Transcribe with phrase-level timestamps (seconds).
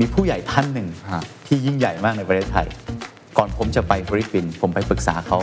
[0.00, 2.66] มีผู้ใหญ่ท่านหนึ่งฮะที่ยิ่งใหญ่มากในประเทศไทย
[3.38, 5.38] ก่อนผมจะไปฟิลิปปินส์ผมไปปรึกษาเขา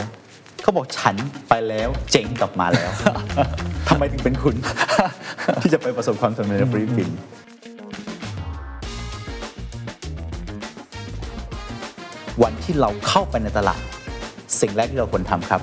[0.62, 1.16] เขาบอกฉัน
[1.50, 2.92] ไปแล้วเจ๊งกลับมาแล้ว
[3.88, 4.56] ทำไมถึงเป็นคุณ
[5.62, 7.18] ที่จะไปประสบความสำเร็จในฟิลิปปินส์
[12.44, 13.82] วันที่เราเข้าไปในตลาด
[14.62, 15.62] สิ่งแรกที่เราควรทำครับ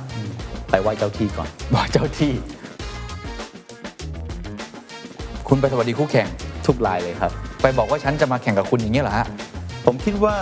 [0.71, 2.33] ไปไหว้เจ้าที่ก่อนบอกเจ้าที่
[5.49, 6.29] คุณไปสวัสดีคู่แข่ง
[6.67, 7.33] ทุกรายเลยครับ
[7.67, 9.27] ไปบอกว่าฉันจะมาแข่งกับคุณอย่างนี้ยเหรอฮะ
[9.87, 10.37] ผมคิดว่า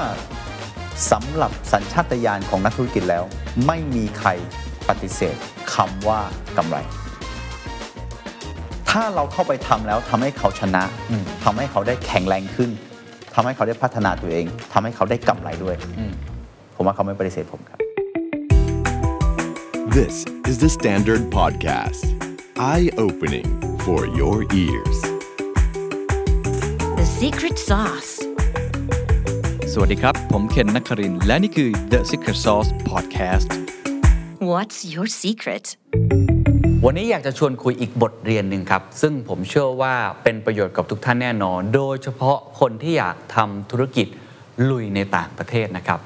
[1.12, 3.24] สำหรับสัญชาตญาณของนักธุรกิจแล้ว
[3.66, 4.28] ไม่มีใคร
[4.88, 5.36] ปฏิเสธ
[5.74, 6.20] คำว่า
[6.58, 6.76] กำไร
[8.90, 12.70] ถ้าเราเข้าไปทำแล้วทำให้เขาชนะอืมทำให้เขาได้แข็งแรงขึ้น
[13.34, 16.12] ทำให้เขาได้พัฒนาตัวเองทำให้เขาได้กำไรด้วยอืม
[16.76, 17.78] ผมว่าเขาไม่ปฏิเสธผมครับ
[19.98, 20.16] This
[20.50, 22.04] is the Standard Podcast.
[22.56, 23.48] Eye opening
[23.84, 25.11] for your ears.
[27.22, 28.12] The secret sauce.
[29.72, 33.48] สวัสดีครับ ผมเคนนักครินทร์และนี่คือ The Secret Sauce Podcast
[34.50, 35.64] What's your secret?
[36.84, 44.06] วันนี้อยากจะชวนคุยอีกบทเรียนหนึ่งครับ ซึ่งผมเชื่อว่าเป็นประโยชน์กับทุกท่านแน่นอน โดยเฉพาะคนที่อยากทำธุรกิจ
[44.70, 46.00] ลุยในต่างประเทศนะครับ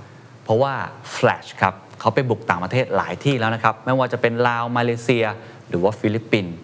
[0.44, 0.74] เพราะว่า
[1.14, 5.24] Flash ครับเขาไปบุกต่างประเทศหลายที่แล้วนะครับ ไม่ว่าจะเป็นลาวมาเลเซีย
[5.68, 6.56] หรือว่าฟิลิปปินส์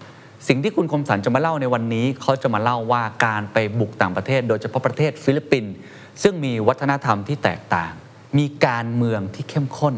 [0.49, 5.73] สิ่งที่คุณคมสันจะมาเล่าในวันนี้เขาจะมาเล่าว่าการไปบุกต่างประเทศ โดยเฉพาะประเทศฟิลิปปินส์
[6.23, 7.93] ซึ่งมีวัฒนธรรมที่แตกต่าง
[8.39, 9.95] มีการเมืองที่เข้มข้น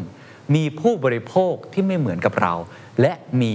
[0.55, 2.53] มีผู้บริโภคที่ไม่เหมือนกับเรา
[3.01, 3.53] และมี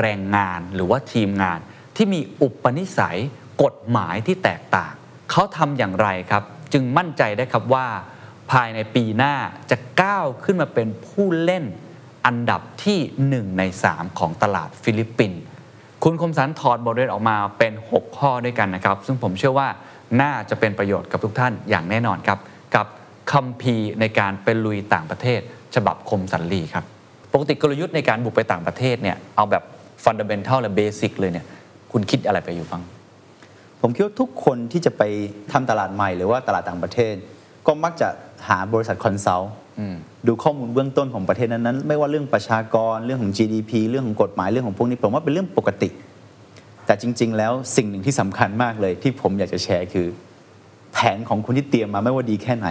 [0.00, 1.58] แรงงานหรือว่าทีมงาน
[1.96, 3.18] ที่มีอุปนิสัย
[3.62, 4.92] กฎหมายที่แตกต่าง
[5.30, 7.86] เขาทำอย่างไรครับ จึงมั่นใจได้ครับว่า
[8.50, 9.34] ภายในปีหน้า
[9.70, 11.64] จะก้าวขึ้นมาเป็นผู้เล่น
[12.26, 12.98] อันดับที่
[13.32, 15.40] 1 ใน 3 ของตลาดฟิลิปปินส์
[16.08, 19.68] คุณคมสันถอดบทเรียนออกมาเป็น 6 ข้อด้วยกันนะครับ ซึ่งผมเชื่อว่า
[20.22, 22.38] น่าจะเป็นประโยชน์กับทุกท่านอย่างแน่นอนครับ
[22.76, 22.86] กับ
[23.32, 25.40] คัมภีร์ในการไปลุยต่างประเทศ
[25.74, 26.84] ฉบับคมสันลีครับ
[27.32, 29.62] ปกติกลยุทธ์ในการบุกไปต่างประเทศเนี่ยเอาแบบ
[30.04, 31.46] ฟันเดเ e นทัลและเบสิกเลยเนี่ย
[31.92, 32.82] คุณคิดอะไรไปอยู่บ้าง
[33.80, 35.02] ผมคิดว่าทุกคนที่จะไป
[35.52, 37.14] ทำตลาดใหม่หรือว่าตลาดต่างประเทศ
[37.66, 38.08] ก็มักจะ
[38.48, 39.52] หาบริษัท consult
[40.26, 45.88] ดูข้อมูลเบื้องต้นของประเทศนั้นๆ ไม่ว่าเรื่องประชากรเรื่องของ GDP เรื่องของกฎหมายเรื่องของพวกนี้ผมว่าเป็นเรื่องปกติ
[46.86, 50.06] แต่จริง ๆ แล้วสิ่งหนึ่งที่สำคัญมากเลย ที่ผมอยากจะแชร์คือ
[50.92, 52.68] แผนของคุณที่เตรียมมาไม่ว่าดีแค่ไหน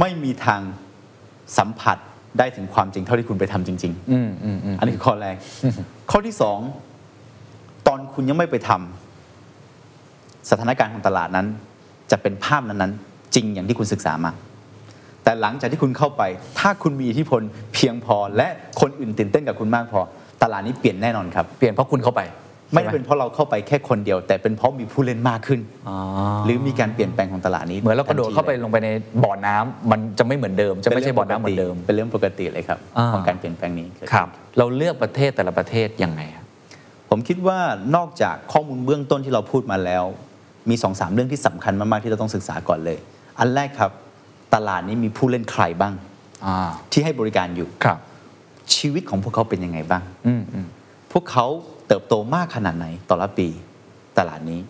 [0.00, 0.60] ไม่มีทาง
[1.58, 1.98] สัมผัส
[2.38, 5.36] ได้ถึงความจริงเท่าที่คุณไปทำจริงๆอืมอืมอืมอันนี้คือข้อแรก
[6.10, 6.58] ข้อที่สอง
[7.86, 11.46] ตอนคุณยังไม่ไปทำสถานการณ์ของตลาดนั้น
[12.10, 14.32] จะเป็นภาพนั้นๆ จริงอย่างที่คุณศึกษามา
[15.26, 16.22] แต่หลังจากที่คุณเข้าไป
[16.58, 17.42] ถ้าคุณมีอิทธิพล
[17.74, 18.48] เพียงพอ และ
[18.80, 20.00] คนอื่นตื่นเต้นกับคุณมากพอ
[20.42, 22.22] ตลาดนี้เปลี่ยนแน่นอนครับเปลี่ยนเพราะคุณเข้าไป
[22.72, 25.96] ไม่ได้ใช่หเป็นเพราะเราเข้าไปแค่คนเดียว แต่เป็นเพราะมีผู้เล่นมากขึ้นอ๋อ
[26.44, 28.88] หรือมีการเปลี่ยนแปลงของตลาดนี้เหมือนเรากระโดดทันทีเข้าไปลยลงไปใน
[29.24, 36.44] บ่อน้ำมันจะไม่เหมือนเดิม จะไม่ใช่บ่อน้ำเหมือนเดิม เป็นเรื่องปกติเลยครับอ่าของการเปลี่ยนแปลงนี้เกิดคขึ้นรับเราเลือกประเทศแต่ละประเทศยังไงครับ
[37.10, 37.58] ผมคิดว่า
[37.96, 40.04] นอกจากข้อมูลเบื้องต้นที่เราพูดมาแล้ว
[40.70, 42.98] มี2อสามเรื่องที่สำคัญมากๆที่เราต้องศึกษาก่อนเลย
[43.38, 43.92] อันแรกครับ
[44.54, 45.94] ตลาดนี้มีผู้เล่นใครบ้าง
[46.44, 46.56] อ่า
[46.92, 47.98] ที่ให้บริการอยู่ครับ
[48.74, 50.66] ชีวิตของพวกเขาเป็นยังไงบ้างอืมอืม
[51.12, 51.46] พวกเขา
[51.88, 53.48] เติบโตมากขนาดไหนต่อละปี
[54.18, 54.60] ตลาดนี้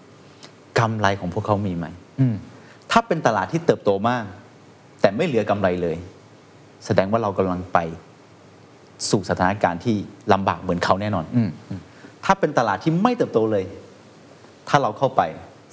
[0.79, 1.87] กำไรของพวกเขามีไหม
[2.21, 2.37] อืม
[2.91, 4.25] ถ้าเป็นตลาดที่เติบโตมาก
[5.01, 5.97] แต่ไม่เหลือกำไรเลย
[6.87, 7.79] แสดงว่าเรากำลังไป
[9.11, 9.97] สู่สถานการณ์ที่
[10.33, 11.81] ลำบากเหมือนเขาแน่นอนอืมอืม
[12.25, 13.65] ถ้าเป็นตลาดที่ไม่เติบโตเลย
[14.69, 15.23] ถ้าเราเข้าไป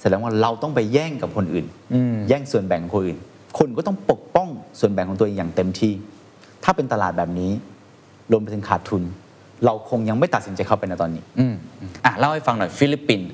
[0.00, 3.18] แสดงว่าเราต้องไปแย่งกับคนอื่นอืมแย่งส่วนแบ่งของคนอื่น
[3.58, 4.48] คนก็ต้องปกป้อง
[4.80, 5.92] ส่วนแบ่งของตัวเองอย่างเต็มที่
[6.64, 7.50] ถ้าเป็นตลาดแบบนี้
[8.30, 9.02] รวมไปถึงขาดทุน
[9.64, 13.28] เราคงยังไม่ตัดสินใจเข้าไปในตอนนี้อืมอืมอะเล่าให้ฟังหน่อยฟิลิปปินส์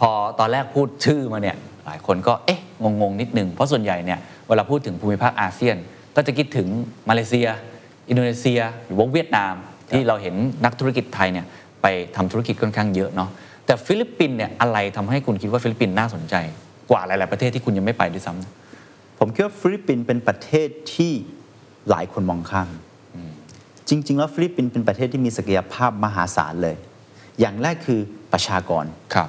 [0.00, 5.76] พอตอนแรกพูดชื่อมาเนี่ยหลายคนก็เอ๊ะงงๆนิดนึงเพราะส่วนใหญ่เนี่ยเวลาพูดถึงภูมิภาคอาเซียน
[6.16, 6.68] ก็จะคิดถึง
[7.08, 7.48] มาเลเซีย
[8.08, 9.54] อินโดนีเซีย หรือว่าเวียดนาม
[9.90, 11.46] ที่เราเห็นนักธุรกิจไทยเนี่ย
[11.82, 13.30] ไปทำธุรกิจค่อนข้างเยอะเนาะ
[13.66, 16.34] แต่ฟิลิปปินส์เนี่ยอะไรทำให้คุณคิดว่าฟิลิปปินส์น่าสนใจ
[16.90, 18.59] กว่าหลาย ๆประเทศที่คุณยังไม่ไปด้วยซ้ำ
[19.20, 21.12] ผมคิดว่าฟิลิปปินส์เป็นประเทศที่
[21.90, 22.68] หลายคนมองข้าม
[23.88, 26.76] จริง ๆ แล้วฟิลิปปินส์เป็นประเทศที่มีศักยภาพมหาศาลเลย
[27.40, 28.00] อย่างแรกคือ
[28.32, 28.84] ประชากร
[29.14, 29.28] ครับ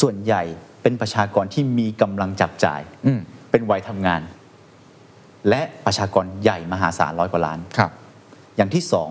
[0.00, 0.42] ส่วนใหญ่
[0.82, 3.20] เป็นประชากรที่มีกำลังจับจ่ายอืม
[3.50, 4.20] เป็นวัยทำงาน
[5.48, 7.90] และประชากรใหญ่มหาศาลร้อยกว่าล้านครับ
[8.56, 9.10] อย่างที่สอง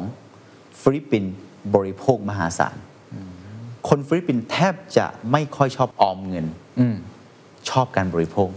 [0.81, 1.33] ฟิลิปปินส์
[1.75, 2.75] บริโภคมหาศาล
[3.89, 6.45] คนฟิลิปปินส์แทบจะไม่ค่อยชอบออมเงิน
[6.79, 6.95] อืม
[7.69, 8.49] ชอบการบริโภค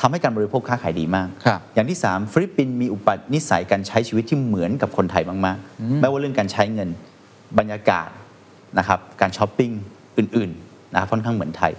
[0.00, 6.88] ทำให้การบริโภคค้าขายดีมากครับอย่างที่สามฟิลิปปินส์มีอุปนิสัยการใช้ชีวิตที่เหมือนกับคนไทยมากๆ ไม่ว่าเรื่องการใช้เงิน
[7.58, 8.08] บรรยากาศ
[8.78, 9.70] นะครับการช้อปปิ้ง
[10.18, 11.72] อื่นๆนะครับค่อนข้างเหมือนไทย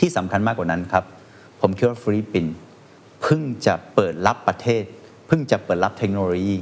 [0.00, 1.04] ที่สำคัญมากกว่านั้นครับ
[1.60, 2.54] ผมคิดว่าฟิลิปปินส์
[3.22, 4.82] เพิ่งจะเปิดรับประเทศ
[5.26, 6.56] เพิ่งจะเปิดรับเทคโนโลยี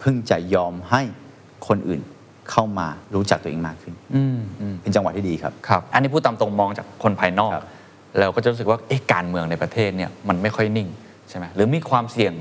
[0.00, 1.02] เพิ่งจะยอมให้
[1.68, 2.00] คนอื่น
[2.50, 7.66] เข้ามารู้จักตัวเองมากขึ้นอืมอืมเป็นจังหวะที่ดีครับครับ อันนี้พูดตามตรงมองจากคนภายนอกครับ
[8.20, 10.88] เราก็จะรู้สึกว่าเอ๊ะการเมืองในประเทศเนี่ยมันไม่ค่อยนิ่ง
[11.28, 12.32] ใช่ไหมหรือมีความเสี่ยง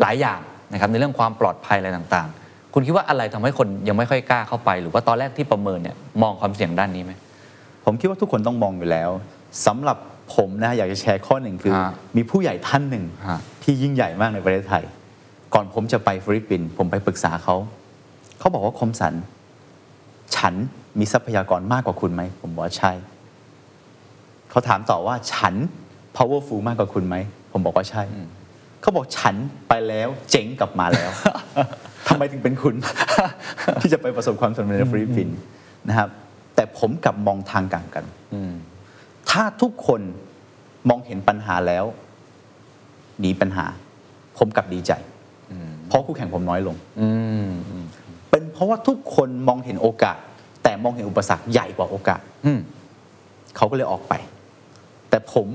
[0.00, 0.40] หลายอย่าง
[0.72, 7.12] นะครับในเรื่องความปลอดภัยอะไรต่างๆ คุณคิดว่าอะไรทำให้คนยังไม่ค่อยกล้าเข้าไป หรือว่าตอนแรกที่ประเมินเนี่ยมองความเสี่ยงด้านนี้ไหม
[7.84, 9.10] ผมคิดว่าทุกคนต้องมองอยู่แล้ว
[9.66, 9.98] สำหรับ
[10.34, 14.84] ผมนะอยากจะแชร์ข้อหนึ่งคือฮะมีผู้ใหญ่ท่านหนึ่งฮะที่ยิ่งใหญ่มากในประเทศไทย
[15.54, 17.56] ก่อนผมจะไปฟิลิปปินส์ผมไปปรึกษาเขา
[18.38, 19.14] เขาบอกว่าคมสัน
[20.36, 20.54] ฉัน
[20.98, 22.92] มีทรัพยากรมากกว่าคุณไหมผมบอกว่าใช่
[24.54, 25.54] เขาถามต่อว่าฉัน
[26.16, 27.16] powerful มากกว่าคุณไหม
[27.52, 28.02] ผมบอกว่าใช่
[28.80, 29.34] เขาบอกฉัน
[29.68, 31.10] ไปแล้วเจ๋งกลับมาแล้ว
[32.08, 32.74] ทำไมถึงเป็นคุณ
[33.80, 35.36] ที่จะไปประสบความสำเร็จในฟิลิปปินส์
[35.88, 36.08] นะครับ
[36.54, 38.04] แต่ผมกลับมองทางกลับกัน
[38.34, 38.52] อืม
[39.30, 40.00] ถ้าทุกคน
[40.88, 41.84] มองเห็นปัญหาแล้ว
[43.20, 43.66] หนีปัญหา
[44.38, 44.92] ผมกลับดีใจ
[45.88, 47.08] เพราะคู่แข่งผมน้อยลงอื
[47.46, 47.84] มอืม
[48.30, 50.18] เป็นเพราะว่าทุกคนมองเห็นโอกาส
[50.62, 52.58] แต่มองเห็นอุปสรรคใหญ่กว่าโอกาสอืม
[53.56, 54.14] เขาก็เลยออกไป
[55.14, 55.48] แต่ผม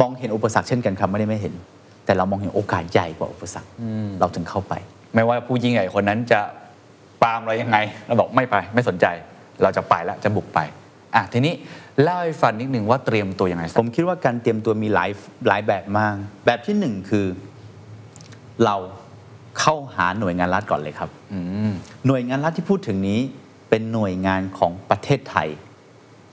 [0.00, 1.54] มองเห็นอุปสรรคเช่นกันครับไม่ได้ไม่เห็น
[2.04, 3.70] แต่เรามองเห็นโอกาสใหญ่กว่าอุปสรรค
[4.20, 4.74] เราถึงเข้าไป
[5.14, 6.40] ไม่ว่าผู้ยิ่งใหญ่คนนั้นจะ
[7.22, 9.06] ปรามเรายังไง เราบอกไม่ไปไม่สนใจ
[9.62, 10.58] เราจะไปแล้วจะบุกไป
[11.14, 11.54] อะทีนี้
[12.02, 15.10] เล่าให้ฟังนิดนึงว่าเตรียมตัวยังไงผมคิดว่าการเตรียมตัวมีหลาย
[15.48, 16.14] หลายแบบมาก
[16.46, 17.26] แบบที่หนึ่งคือ
[18.64, 18.76] เรา
[19.60, 21.70] เข้าหาหน่วยงานรัฐก่อนเลยครับอืม
[22.06, 23.20] หน่วยงานรัฐที่พูดถึงนี้
[23.68, 25.48] เป็นหน่วยงานของประเทศไทย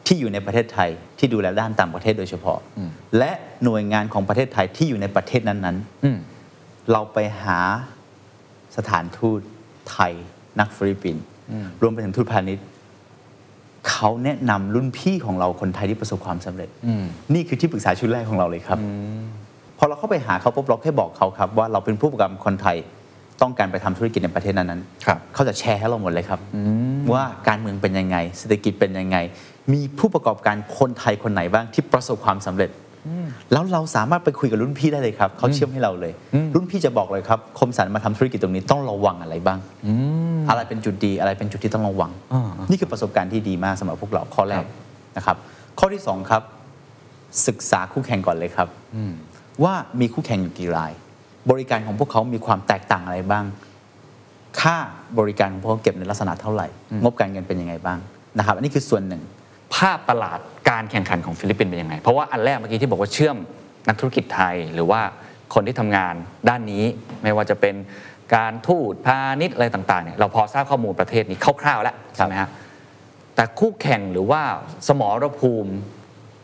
[0.05, 3.31] ที่อยู่ในประเทศไทยที่ดูแลด้านต่างประเทศโดยเฉพาะอืมและ
[3.63, 7.59] หน่วยงานของประเทศไทยที่อยู่ในประเทศนั้นอืมๆเราไปหา
[8.77, 9.39] สถานทูต
[9.91, 10.13] ไทย
[10.59, 11.23] นักฟิลิปปินส์
[11.81, 12.65] รวมไปถึงทูตพาณิชย์
[13.89, 17.03] เขาแนะนำรุ่นพี่ของเราคนไทยที่ประสบความสำเร็จอืม
[17.33, 18.79] นี่คือที่ปรึกษาชุดแรกของเราเลยครับ
[19.77, 22.77] พอเราเข้าไปหาเขาปุ๊บเราแค่บอกเขาครับ ว่าเราเป็นผู้ประกอบการคนไทย
[23.41, 26.39] ต้องการไปทำธุรกิจในประเทศนั้นๆครับเขาจะแชร์ให้เราหมดเลยครับ
[27.13, 29.17] ว่าการเมืองเป็นยังไง เศรษฐกิจเป็นยังไง
[29.73, 32.71] มีผู้ประกอบการคนไทยคนไหนบ้างที่ประสบความสำเร็จ
[33.51, 36.13] แล้วเราสามารถไปคุยกับรุ่นพี่ได้เลยครับ เขาเชื่อมให้เราเลย
[36.55, 39.59] รุ่นพี่จะบอกเลยครับ คมสันมาทำธุรกิจตรงนี้ต้องระวังอะไรบ้าง
[40.49, 44.67] อะไรเป็นจุดดีอะไรเป็นจุดที่ต้องระวังอ่านี่คือประสบการณ์ที่ดีมากสำหรับพวกเราข้อแรครักบ
[45.17, 45.37] นะครับ
[45.79, 46.41] ข้อที่สองครับ
[47.47, 48.67] ศึกษาคู่แข่งก่อนเลยครับ
[49.63, 50.91] ว่ามีคู่แข่งอยู่กี่ราย
[51.51, 53.45] บริการของพวกเขามีความแตกต่างอะไรบ้าง
[54.61, 54.77] ค่า
[55.19, 56.67] บริการของพวกเขาเก็บในลักษณะเท่าไหร่
[57.03, 57.99] งบการเงินเป็นยังไงบ้าง
[58.37, 59.21] นะครับ อันนี้คือส่วนหนึ่ง
[59.75, 60.39] ภาพตลาด
[60.69, 63.37] การแข่งขันของฟิลิปปินส์เป็นยังไง เพราะว่าอันแรกเมื่อกี้ที่บอกว่าเชื่อว่า
[63.87, 65.01] นักธุรกิจไทย หรือว่า
[65.53, 66.13] คนที่ทำงาน
[66.49, 66.83] ด้านนี้
[67.23, 67.75] ไม่ว่าจะเป็น
[68.35, 72.49] การทูตพาณิชย์อะไรต่างๆเนี่ยเราพอทราบข้อมูลประเทศนี้คร่าวๆแล้วใช่ไหมฮะ
[73.35, 74.41] แต่คู่แข่งหรือว่า
[74.87, 75.71] สมรภูมิ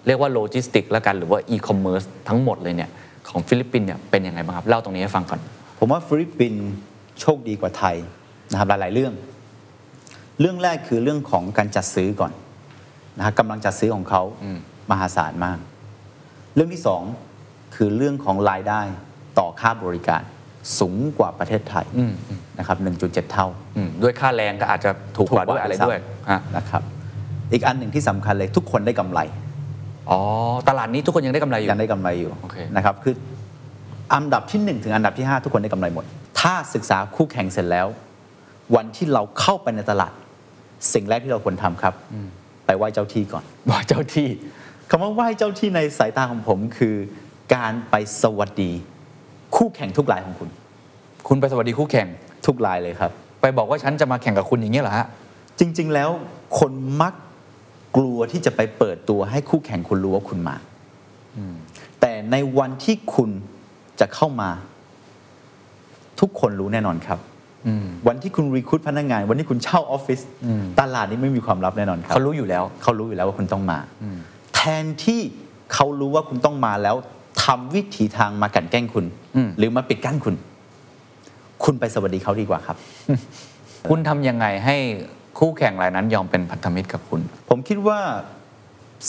[0.07, 2.89] เรียกว่าโลจิสติกแล้วกันหรือว่าอีคอมเมิร์ซทั้งหมดเลยเนี่ย
[3.30, 5.39] ของฟิลิปปินส์เนี่ยเป็นยังไงบ้างครับ เล่าตรงนี้ให้ฟังก่อน
[5.80, 6.66] ผมว่าฟิลิปปินส์
[7.22, 7.95] โชคดีกว่าไทย
[8.51, 9.13] นะครับหลายๆเรื่อง
[10.39, 12.31] เรื่องแรกคือเรื่องของการจัดซื้อก่อน
[13.22, 14.60] นะครับกำลังจัดซื้อของเขาอืม
[14.92, 15.58] มหาศาลมาก
[16.56, 17.04] เรื่องที่สอง
[17.76, 18.82] คือเรื่องของรายได้
[19.40, 20.22] ต่อค่าบริการ
[20.80, 23.48] สูงกว่าประเทศไทยอืมอืมนะครับ 1.7 เท่า
[23.78, 26.82] อืมด้วยค่าแรงก็อาจจะถูกกว่าด้วยอะไรด้วยฮะนะครับ
[27.54, 29.20] อีกอันหนึ่งที่สำคัญเลยทุกคนได้กำไร
[30.10, 30.20] อ๋อ
[30.70, 33.14] ตลาดนี้ทุกคนยังได้กำไรอยู่ ยังได้กำไรอยู่โอเคนะครับ คือ
[34.14, 36.06] อันดับที่ 1 ถึงอันดับที่ 5 ทุกคนได้กำไรหมด
[36.40, 37.88] ถ้าศึกษาคู่แข่งเสร็จแล้ว
[38.75, 40.12] วันที่เราเข้าไปในตลาด
[40.94, 41.94] สิ่งแรกที่เราควรทำครับ
[42.72, 44.30] ไปไหว้เจ้าที่ก่อนบอกเจ้าที่
[44.90, 46.96] คำว่าไหว้เจ้าที่ในสายตาของผมคือ
[47.56, 48.72] การไปสวัสดี
[49.56, 50.50] คู่แข่งทุกรายของคุณ
[51.28, 52.08] คุณไปสวัสดีคู่แข่ง
[52.46, 53.12] ทุกรายเลยครับ
[53.42, 55.08] ไปบอกว่าฉันจะมาแข่งกับคุณอย่างนี้ยเหรอฮะ
[55.60, 56.10] จริง ๆ แล้ว
[56.60, 57.13] คนมัก
[57.98, 60.56] กลัวที่จะไปเปิดตัวให้คู่แข่งคุณรู้ว่าคุณมา
[62.01, 63.30] แต่ในวันที่คุณ
[64.00, 64.50] จะเข้ามา
[66.20, 67.31] ทุกคนรู้แน่นอนครับอืม
[68.08, 73.80] วันที่คุณรีคูดพนักงาน วันที่คุณเช่าออฟฟิศอืมตลาดนี้ไม่มีความลับแน่นอนครับเขารู้อยู่แล้วเขารู้อยู่แล้วว่าคุณต้องมา
[74.56, 75.22] แทนที่
[75.74, 76.96] เขารู้ว่าคุณต้องมาแล้ว
[77.44, 80.36] ทำวิถีทางมากลันแกล้งคุณอืมหรือมาปิดกั้นคุณ
[81.63, 82.77] คุณไปสวัสดีเขาดีกว่าครับ
[83.88, 84.75] คุณทำยังไงให้
[85.39, 88.00] คู่แข่งรายนั้นยอมเป็นพันธมิตรกับคุณ ผมคิดว่า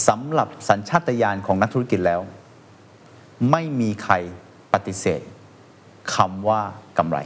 [0.08, 2.20] สำหรับสัญชาตญาณของนักธุรกิจแล้ว
[3.50, 4.14] ไม่มีใคร
[4.72, 5.20] ปฏิเสธ
[6.14, 6.60] คำว่า
[6.98, 7.18] กำไร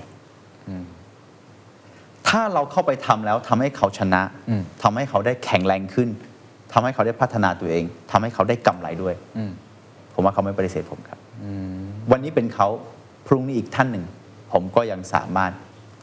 [2.28, 6.08] ถ้าเราเข้าไปทำแล้วทำให้เขาชนะอืมทำให้เขาได้แข็งแรงขึ้น
[6.72, 9.50] ทำให้เขาได้พัฒนาตัวเองทำให้เขาได้กำไรด้วยอืม
[10.14, 11.18] ผมว่าเขาไม่ปฏิเสธผมครับ
[12.10, 12.68] วันนี้เป็นเขา
[13.26, 14.04] พรุ่งนี้อีกท่านหนึ่ง
[14.52, 15.52] ผมก็ยังสามารถ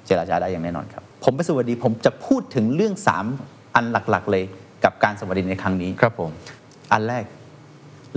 [0.06, 2.94] เจรจาได้อย่างแน่นอนครับ ผมไปสวัสดีผมจะพูดถึงเรื่อง
[3.36, 4.44] 3 อันหลักๆ เลย
[4.84, 6.32] กับการสวัสดีในครั้งนี้ครับผม
[6.92, 7.24] อันแรก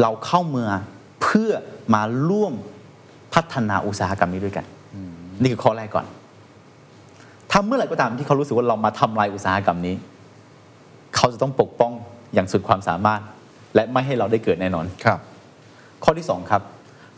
[0.00, 0.70] เราเข้าเมือง
[1.22, 1.50] เพื่อ
[1.94, 2.52] มาร่วม
[3.34, 4.66] พัฒนาอุตสาหกรรมนี้ด้วยกัน
[5.40, 6.06] นี่คือข้อแรกก่อน
[7.58, 9.94] ถ้าเมื่อไหร่ก็ตามที่เขารู้สึกว่าเรามาทำลายอุตสาหกรรมนี้
[11.16, 11.92] เขาจะต้องปกป้อง
[12.34, 13.20] อย่างสุดความสามารถ
[13.74, 15.18] และไม่ให้เราได้เกิดแน่นอนครับ
[16.04, 16.62] ข้อที่สองครับ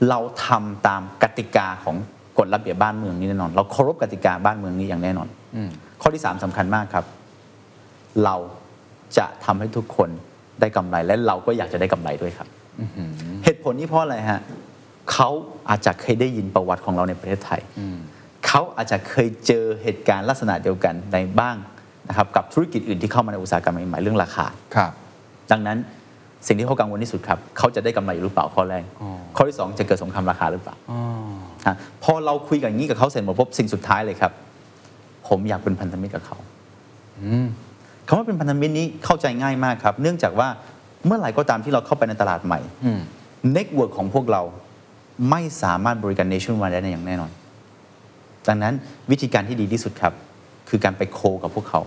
[0.08, 1.96] เราทำตามกติกาของ
[2.38, 5.70] กฎระเบียบบ้านเมืองนี้แน่นอน เราเคารพกติกาบ้านเมืองนี้อย่างแน่นอนอืม
[6.02, 7.04] ข้อที่สามสำคัญมากครับ
[8.24, 8.36] เรา
[9.18, 10.08] จะทำให้ทุกคน
[10.60, 12.48] ได้กำไรและเราก็อยากจะได้กำไรด้วยครับ
[13.44, 14.40] เหตุผลนี้เพราะอะไรฮะ
[15.12, 15.28] เขา
[15.68, 17.60] อาจจะเคยได้ยินประวัติของเราในประเทศไทย
[18.48, 21.56] เขาอาจจะเคยเจอเหตุการณ์ลักษณะเดียวกันในบ้าง
[22.08, 24.92] นะครับกับธุรกิจอื่นที่เข้ามาในอุตสาหกรรมใหม่ๆเรื่องราคาครับ
[25.50, 25.78] ดังนั้น
[26.46, 31.00] สิ่งที่เขากังวลที่สุดครับเขาจะได้กำไรหรือเปล่าข้อแรกอ๋อข้อที่สองจะเกิดสงครามราคาหรือเปล่าอ๋อ
[31.66, 34.32] ฮะพอเราคุยกันอย่างนี้กับเขาเสร็จหมดปุ๊บสิ่งสุดท้ายเลยครับ
[35.28, 36.36] ผมอยากเป็นพันธมิตรกับเขา
[37.20, 37.46] อืม
[38.06, 40.48] คำว่าเป็นพันธมิตรนี้เข้าใจง่ายมากครับ เนื่องจากว่า
[41.06, 43.00] เมื่อไหร่ก็ตามที่เราเข้าไปในตลาดใหม่อืม
[43.52, 44.42] network ของพวกเรา
[45.30, 47.30] ไม่สามารถบริการ nationwide ได้อย่างแน่นอน
[48.48, 48.74] ดังนั้น
[49.10, 50.12] วิธีการที่ดีที่สุดครับ
[50.68, 51.80] คือการไป co กับพวกเขา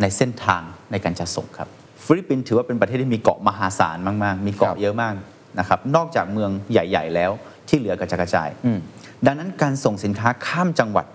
[0.00, 1.68] ในเส้นทางในการจัดส่งครับ
[2.04, 5.14] ฟิลิปปินส์ถือว่าเป็นประเทศที่มีเกาะมหาศาลมาก ๆ มีเกาะครับเยอะมาก
[5.58, 7.30] นะครับนอกจากเมืองใหญ่ ๆ แล้ว
[7.68, 8.78] ที่เหลือกระจายกระจายอืม
[9.26, 11.06] ดังนั้นการส่งสินค้าข้ามจังหวัด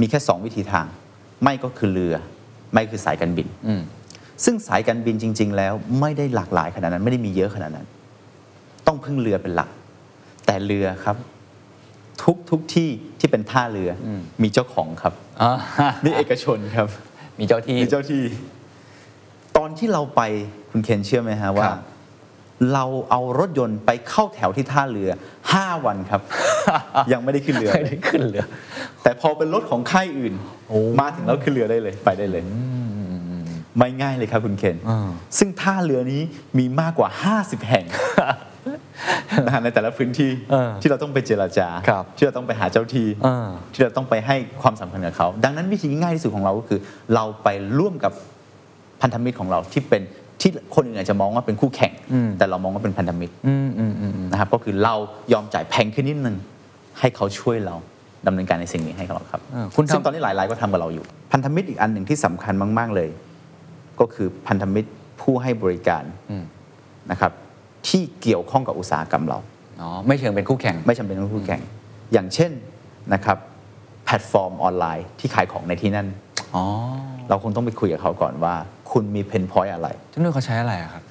[0.00, 0.86] มีแค่ 2 วิธีทาง
[1.42, 2.14] ไม่ก็คือเรือ
[2.72, 3.82] ไม่คือสายการบินอืม
[4.44, 7.86] ซึ่งสายการบินจริง ๆ แล้วไม่ได้หลากหลายขนาดนั้นไม่ได้มีเยอะขนาดนั้น
[8.86, 9.70] ต้องพึ่งเรือเป็นหลัก
[10.46, 11.16] แต่เรือครับ
[12.22, 15.52] ทุกทุกที่ที่เป็นท่าเรืออมมีเจ้าของครับ อ่า
[16.06, 16.88] มีเอกชนครับ
[17.38, 18.22] มีเจ้าที่ มีเจ้าที่
[19.56, 20.22] ตอนที่เราไป
[20.70, 21.80] คุณเคนเชื่อไหมฮะว่า ครับ
[22.72, 25.10] เราเอารถยนต์ไปเข้าแถวที่ท่าเรือ
[25.48, 26.22] 5วันครับ
[27.12, 28.44] ยังไม่ได้ขึ้นเรือไม่ได้ขึ้นเรือ
[29.02, 30.34] แต่พอเป็นรถของค่ายอื่น
[30.68, 32.42] โอ้ มาถึงแล้วขึ้นเรือได้เลยไปได้เลย
[33.78, 35.08] ไม่ง่ายเลยครับคุณเคน อ่า
[35.38, 36.22] ซึ่งท่าเรือนี้
[36.58, 37.08] มีมากกว่า
[37.38, 38.36] 50 แห่งนะฮะ
[39.64, 46.80] ในแต่ละพื้นที่เออที่เราต้องไปเจราจาครับที่เราต้องไปหาเจ้าที่เออที่เราต้องไปให้ความสำคัญกับเขา ดังนั้นวิธีง่ายที่สุดของเราก็คือ
[47.14, 48.12] เราไปร่วมกับ
[49.02, 50.02] พันธมิตรของเราที่เป็น
[50.40, 54.94] ที่คนอื่นอาจจะมองว่าเป็นคู่แข่งอืมแต่เรามองว่าเป็นพันธมิตรอืมอืมอืมอืมนะครับก็คือเรา
[55.32, 56.36] ยอมจ่ายแพงขึ้นนิดนึง
[56.98, 57.76] ให้เขาช่วยเรา
[58.26, 63.08] ดำเนินการในสิ่งนี้ให้เราครับเออคุณทำซึ่งตอนนี้หลายรายก็ทำกับเราอยู่ พันธมิตรอีกอันหนึ่งที่สำคัญมาก ๆเลย
[64.00, 64.88] ก็คือพันธมิตร
[65.20, 66.44] ผู้ให้บริการอืม
[67.10, 67.32] นะครับ
[67.88, 69.38] ที่เกี่ยวข้องกับอุตสาหกรรมเรา
[69.80, 71.60] อ๋อไม่เชิงเป็นคู่แข่ง ไม่จำเป็นต้องคู่แข่ง
[72.12, 72.52] อย่างเช่น
[73.14, 73.38] นะครับ
[74.04, 76.06] แพลตฟอร์มออนไลน์ที่ขายของในที่นั่น
[76.54, 76.64] อ๋อ
[77.28, 78.54] เราคงต้องไปคุยกับเขาก่อนว่า
[78.92, 81.02] คุณมี pain point อะไรที่นู่นเขาใช้อะไรอะครับ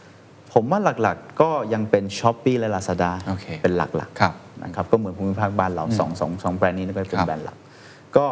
[0.54, 7.58] ผมว่าหลักๆก็ยังเป็น Shopee และ Lazada โอเค เป็นหลักครับๆนะครับก็เหมือนภูมิภาคบ้านเราสองสองสองแบรนด์นี้ก็เป็นครับแบรนด์หลัก
[8.18, 8.26] ก็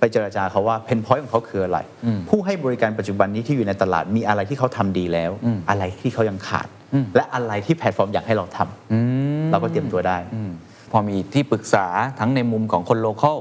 [0.00, 8.98] ไปเจราจาเขาว่า pain point ของเขาคืออะไรอืมผู้ให้บริการปัจจุบันนี้ที่อยู่ในตลาดมีอะไรที่เขาทำดีแล้วอืมอะไรที่เขายังขาดอืมและอะไรที่แพลตฟอร์มอยากให้เราทำอื
[9.42, 10.50] มเราก็เตรียมตัวได้อืม
[10.92, 11.86] พอมีที่ปรึกษา
[12.18, 13.38] ทั้งในมุมของคน local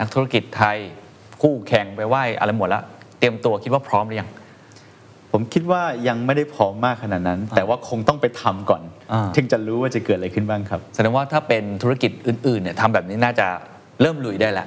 [0.00, 0.78] นักธุรกิจไทย
[1.42, 2.82] คู่แข่งไปไหวอะไรหมดแล้ว
[3.18, 4.30] เตรียมตัวคิดว่าพร้อมหรือยัง
[5.32, 8.82] ผมคิดว่ายังไม่ได้พร้อมมากขนาดนั้น แต่ว่าคงต้องไปทำก่อน
[9.12, 13.46] อ่าถึงจะรู้ว่าจะเกิดอะไรขึ้นบ้างครับแสดงว่าถ้าเป็นธุรกิจอื่นๆเนี่ยทำแบบนี้น่าจะ
[14.00, 14.66] เริ่มลุยได้แล้ว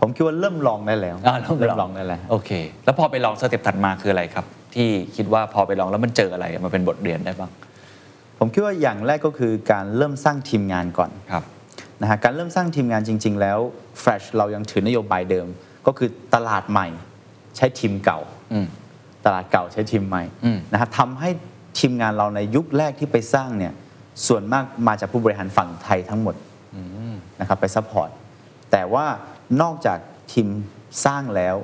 [0.00, 2.50] ผมคิดว่าเริ่มลองได้แล้วอ่าเริ่มลอง ลองได้แล้ว โอเค
[2.84, 7.50] แล้วพอไปลองสเต็ปถัดมาคืออะไรครับ ที่คิดว่าพอไปลองแล้วมันเจออะไรมาเป็นบทเรียนได้บ้าง
[8.38, 11.44] ผมคิดว่าอย่างแรกก็คือการเริ่มสร้างทีมงานก่อนครับ
[12.02, 13.58] นะฮะการเริ่มสร้างทีมงานจริง ๆ แล้ว
[14.02, 15.46] Flash เรายังถือนโยบายเดิม
[15.86, 16.88] ก็คือตลาดใหม่
[17.56, 18.20] ใช้ทีมเก่า
[18.52, 18.66] อืม
[19.24, 21.30] ตลาดเก่าใช้ทีมใหม่อืม นะฮะทำให้
[21.78, 23.72] ทีมงานเราในยุคแรกที่ไปสร้างเนี่ย
[24.26, 26.34] ส่วนมากมาจากผู้บริหารฝั่งไทยทั้งหมด
[27.40, 28.10] นะครับไป support
[28.72, 29.06] แต่ว่า
[29.62, 29.98] นอกจาก
[30.32, 30.48] ทีม
[31.04, 31.56] สร้างแล้ว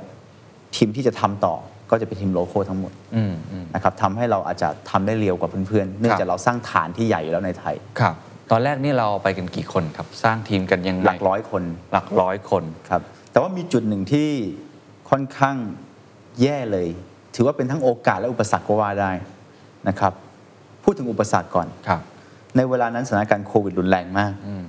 [0.77, 1.55] ทีมที่จะทำต่อ
[1.91, 8.15] ก็จะเป็นทีม local ทั้งหมดอืมอืมนะครับทำให้เราอาจจะทำได้เร็วกว่าเพื่อนๆเนื่องจากเราสร้างฐานที่ใหญ่อยู่แล้วในไทยครับ
[8.51, 11.63] ตอนแรกนี่เราไปกันกี่คนครับ สร้างทีมกันยังไงหลักร้อยคน
[11.93, 13.03] หลักร้อยคนครับ
[13.33, 14.29] แต่ว่ามีจุดหนึ่งที่
[15.11, 15.57] ค่อนข้าง
[16.41, 16.89] แย่เลย
[17.35, 19.11] ถือว่าเป็นทั้งโอกาสและอุปสรรคก็ว่าได้
[19.89, 20.13] นะครับ
[20.85, 22.01] พูดถึงอุปสรรคก่อนครับ
[22.57, 24.65] ในเวลานั้นสถานการณ์โควิดรุนแรงมากอืม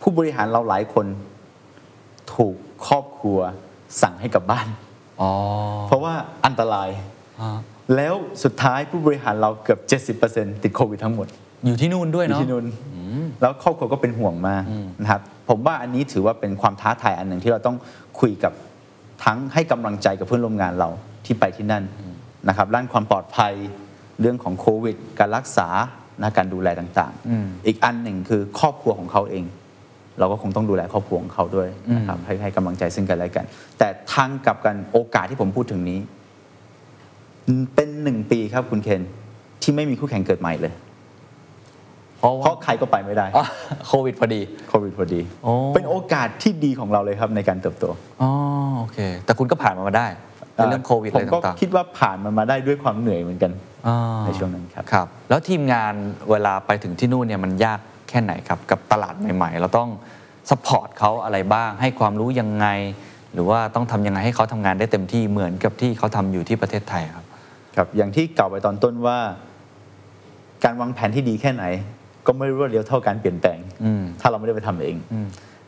[0.00, 1.06] ผู้บริหารเราหลายคน
[2.34, 2.54] ถูก
[2.86, 3.38] ครอบครัว
[4.02, 4.66] สั่งให้กลับบ้าน
[5.20, 5.30] อ๋อ
[5.86, 6.14] เพราะว่า
[6.46, 6.88] อันตราย
[7.40, 7.58] อ่า
[7.96, 9.80] แล้วสุดท้ายผู้บริหารเราเกือบ
[10.20, 11.26] 70%ติดโควิดทั้งหมด
[11.64, 12.64] อยู่ที่นู่นด้วยอยู่เนาะที่นู่น
[13.40, 14.64] แล้วครอบครัวก็เป็นห่วงมาก
[15.02, 17.76] นะครับผมว่าอันนี้ถือว่าเป็นความท้าทายอันหนึ่งที่เราต้อง
[18.20, 18.52] คุยกับ
[19.24, 20.88] ทั้งให้กำลังใจกับเพื่อนร่วมงานเรา
[21.24, 21.84] ที่ไปที่นั่น
[22.48, 23.52] นะครับด้านความปลอดภัย
[24.20, 25.68] เรื่องของโควิด การรักษา
[26.22, 29.44] นะการดูแลต่างอืมๆอีกอันหนึ่งคือครอบครัวของเขาเอง
[30.20, 33.44] เราก็คงต้องดูแลครอบครัวของเขาด้วยนะครับให้ให้กำลังใจซึ่งกันและกัน
[33.78, 36.00] แต่ทางกลับกันโอกาสที่ผมพูดถึงนี้
[37.74, 39.02] เป็นหนึ่งปีครับคุณเคน
[39.62, 40.72] ที่ไม่มีคู่แข่งเกิดใหม่เลย
[42.18, 43.44] เพราะเพราะใครก็ไปไม่ได้อ๋อ
[43.88, 47.84] โควิดพอดีโควิดพอดีโอ้เป็นโอกาสที่ดีของเราเลยครับในการเติบโต
[48.22, 48.30] อ๋อ
[48.78, 50.06] โอเค แต่คุณก็ผ่านมันมาได้
[50.54, 53.96] ในเรื่องโควิดผอะไรมก็ต่างคิดว่าผ่านมันมาได้ด้วยความเหนื่อยเหมือนกันๆอ่า
[54.26, 55.94] ในช่วงนั้นครับครับ แล้วทีมงาน
[56.30, 59.88] เวลาไปถึงที่นู่นเนี่ยมันยาก แค่ไหนครับ กับตลาดใหม่ๆ เราต้อง
[60.50, 62.66] support เขาอะไรบ้าง ให้ความรู้ยังไง
[63.32, 67.24] หรือว่าต้องทำยังไงให้เขาทำงานได้เต็มที่เหมือนกับที่เขาทำอยู่ที่ประเทศไทยครับ
[67.76, 69.18] ครับ อย่างที่กล่าวไปตอนต้นว่า
[70.64, 71.64] การวางแผนที่ดีแค่ไหน
[72.26, 74.96] ก็ไม่รวดเร็วเท่าการเปลี่ยนแปลงอืมถ้าเราไม่ได้ไปทำเอง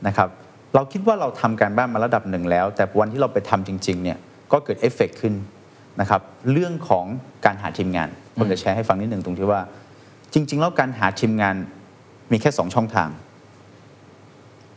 [0.06, 0.28] นะครับ
[0.74, 4.18] เราคิดว่าเราทำการบ้านมาระดับหนึ่งแล้ว แต่วันที่เราไปทำจริง ๆ เนี่ย
[4.52, 5.34] ก็เกิดเอฟเฟกต์ขึ้น
[6.00, 6.20] นะครับ
[6.52, 7.04] เรื่องของ
[7.44, 9.60] การหาทีมงานผมจะแชร์ให้ฟังนิดหนึ่งตรงที่ว่า
[10.34, 11.54] จริง ๆ แล้วการหาทีมงาน
[12.32, 13.08] มีแค่สองช่องทาง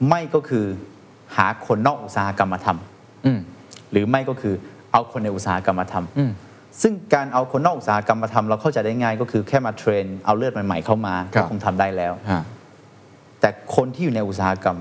[0.10, 0.66] ไม่ก็คือ
[1.38, 3.40] หาคนนอกอุตสาหกรรมมาทำอืม
[3.92, 4.54] หรือไม่ก็คือ
[4.92, 6.32] เอาคนในอุตสาหกรรมมาทำอืม
[6.82, 12.42] ซึ่งการเอาคนนอกอุตสาหกรรมมาทำเราเข้าใจได้ง่ายก็คือแค่มาเทรน เอาเลือดใหม่ๆเข้ามาครัก็บคงทำได้แล้วฮะ
[13.40, 14.78] แต่คนที่อยู่ในอุตสาหกรรม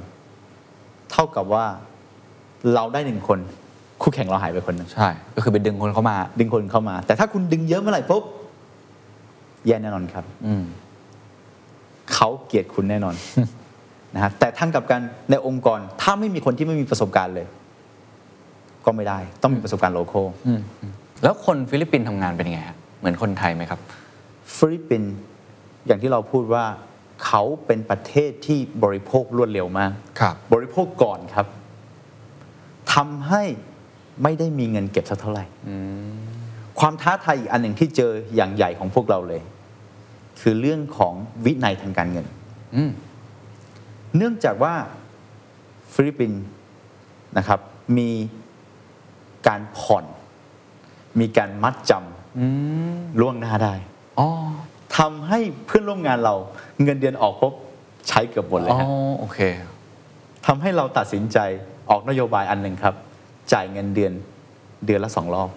[1.11, 1.65] เท่ากับว่า
[2.75, 3.39] เราได้หนึ่งคน
[4.03, 8.25] คู่แข่งเราหายไปคนหนึงใช่ ก็คือไปดึงคนเข้ามา ดึงคนเข้ามา แต่ถ้าคุณดึงเยอะเมื่อไหร่ปุ๊บ
[9.67, 10.65] แย่แน่นอนครับ อืม
[12.13, 13.15] เขาเกลียดคุณแน่นอน
[14.15, 17.47] นะฮะแต่ท่านกลับกันในองค์กรถ้าไม่มีคนที่ไม่มีประสบการณ์เลย
[18.87, 20.93] ก็ไม่ได้ต้องมีประสบการณ์ local อืมอืม
[21.23, 23.81] แล้วคนฟิลิปปินส์ทำงานเป็นยังไงฮะเหมือนคนไทยไหมครับ
[24.57, 25.13] ฟิลิปปินส์
[25.87, 26.65] อย่างที่เราพูดว่า
[27.27, 31.47] เขาเป็นประเทศที่บริโภครวดเร็วมากครับบริโภคก่อนครับ
[32.95, 33.43] ทำให้
[34.23, 35.45] ไม่ได้มีเงินเก็บสักเท่าไหร่
[36.81, 39.43] ความท้าทายอีกอันหนึ่งที่เจออย่างใหญ่ของพวกเราเลย
[40.41, 41.15] คือเรื่องของ
[41.45, 42.27] วินัยทางการเงิน
[42.77, 42.91] อืม
[44.17, 44.75] เนื่องจากว่า
[45.95, 46.43] ฟิลิปปินส์
[47.39, 47.61] นะครับ
[47.99, 48.11] มี
[49.49, 50.05] การผ่อน
[51.21, 53.75] มีการมัดจำล่วงหน้าได้
[54.19, 54.29] อ๋อ
[54.99, 56.35] ทำให้เพื่อนร่วมงานเรา
[56.83, 57.55] เงินเดือนออกปุ๊บ
[58.09, 58.87] ใช้เกือบหมดเลยอ๋อฮะ
[59.19, 59.39] โอเค
[60.47, 61.39] ทำให้เราตัดสินใจ
[61.91, 62.95] ออกนโยบายอันหนึ่งครับ
[63.53, 64.13] จ่ายเงินเดือน
[64.87, 65.49] เดือนละสองรอบ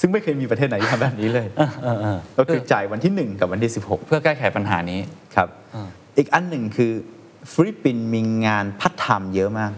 [0.00, 1.46] ซึ่งไม่เคยมีประเทศไหนที่ทำแบบนี้เลย
[2.38, 5.00] ก็คือจ่ายวันที่หนึ่งกับวันที่ 16 เพื่อแก้ไขปัญหานี้
[5.34, 6.92] ครับอ่าอีกอันหนึ่งคือ
[7.52, 9.72] ฟิลิปปินส์มีงานพัฒไทม์เยอะมาก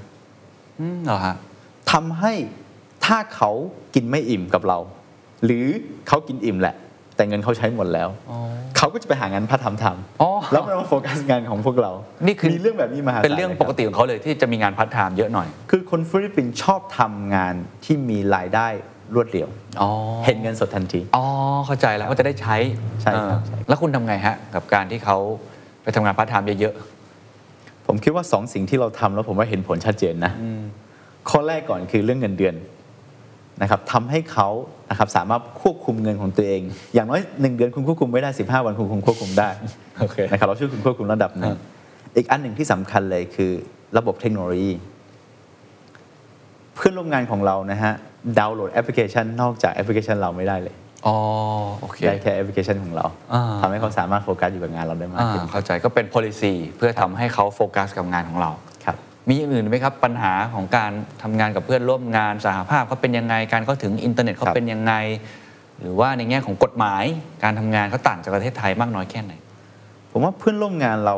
[0.81, 1.35] อืมเหรอฮะ
[1.93, 2.33] ทำให้
[3.05, 3.51] ถ้าเขา
[3.95, 4.79] กินไม่อิ่มกับเรา
[5.45, 5.67] หรือ
[6.09, 6.77] เขากินอิ่มแหละ
[7.17, 8.39] แต่เงินเขาใช้หมดแล้วอ๋อ
[8.77, 9.85] เขาก็จะไปหางานพัฒไทม์ท
[10.23, 11.93] อ๋อทำแล้วมันมาโฟกัสงานของพวกเรา
[12.27, 18.69] นี่คือมีเรื่องแบบนี้มาหาศาลเป็นเรื่องลยคปบกติของเขาเลยที่จะมีงานพัฒไทม์เยอะหน่อย คือคนฟิลิปปินส์ชอบทำงานที่มีรายได้
[19.15, 19.49] รวดเร็ว
[19.81, 19.91] อ๋อ
[20.27, 21.25] เห็นเงินสดทันที อ๋อ
[21.67, 22.57] เข้าใจแล้วก็จะได้ใช้
[23.03, 25.17] ใช่ครับเออใช่ แล้วคุณทำไงฮะ กับการที่เขา
[25.83, 26.75] ไปทำงานพาร์ทไทม์เยอะ
[27.87, 30.33] ผมคิดว่าสองสิ่งที่เราทำแล้วผมว่าเห็นผลชัดเจนนะ
[31.31, 32.55] ข้อแรกก่อนคือเรื่องเงินเดือน
[33.63, 34.49] นะครับทำให้เขา
[34.91, 36.63] นะครับสามารถควบคุมเงินของตัวเอง
[36.95, 39.49] อย่างน้อยหนึ่งเดือนคุณควบคุมไม่ได้ 15 วันคุณคงควบคุมได้
[40.01, 41.59] โอเค นะครับเราช่วยคุณควบคุมระดับหนึ่งฮะ
[42.17, 43.53] อีกอันหนึ่งที่สำคัญเลยคือ
[43.99, 47.93] ระบบเทคโนโลยีเพื่อนร่วมงานของเรานะฮะ
[48.39, 51.17] ดาวน์โหลดแอปพลิเคชันนอกจากแอปพลิเคชันเราไม่ได้เลยๆอ๋อ
[51.81, 58.51] โอเคได้แค่แอปพลิเคชันของเราอ่าทำให้เขาสามารถโฟกัสอยู่กับงานเราได้มากอ่าขึ้นเข้าใจก็เป็น policy เพื่อทำให้เขาโฟกัสกับงานของเรา
[58.85, 58.97] ครับ
[59.29, 60.93] มีอย่างอื่นไหมครับปัญหาของการ
[61.23, 64.95] ทำงานกับเพื่อนร่วมงานสหภาพเขาเป็นยังไงการเข้าถึงอินเทอร์เน็ตเขาครับเป็นยังไง
[65.81, 67.05] หรือว่าในแง่ของกฎหมาย
[67.43, 69.33] การทำงานเขาต่างจากประเทศไทยมากน้อยแค่ไหน
[70.11, 71.17] ผมว่าเพื่อนร่วมงานเรา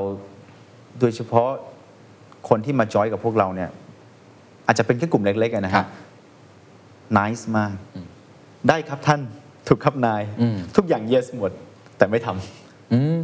[1.00, 1.48] โดยเฉพาะ
[2.48, 3.70] คนที่มาจอยกับพวกเราเนี่ย
[4.66, 5.86] อาจจะเป็นแค่กลุ่มเล็กๆอะนะครัฮะบ
[7.16, 7.74] นิสมาก
[8.68, 9.20] ได้ครับท่าน
[9.68, 11.50] ถูกครับนายอืมทุกอย่าง yes หมด
[11.98, 13.18] แต่ไม่ทำอืม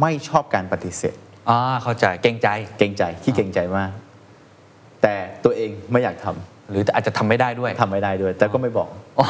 [0.00, 1.14] ไม่ชอบการปฏิเสธ
[1.48, 3.90] อ่าเข้าใจเกรงใจเกรงใจขี้เกรงใจมาก
[5.02, 9.26] แต่ตัวเองไม่อยากทำหรืออาจจะทำไม่ได้ด้วยทำไม่ได้ด้วย แต่ก็ไม่บอกอ๋อ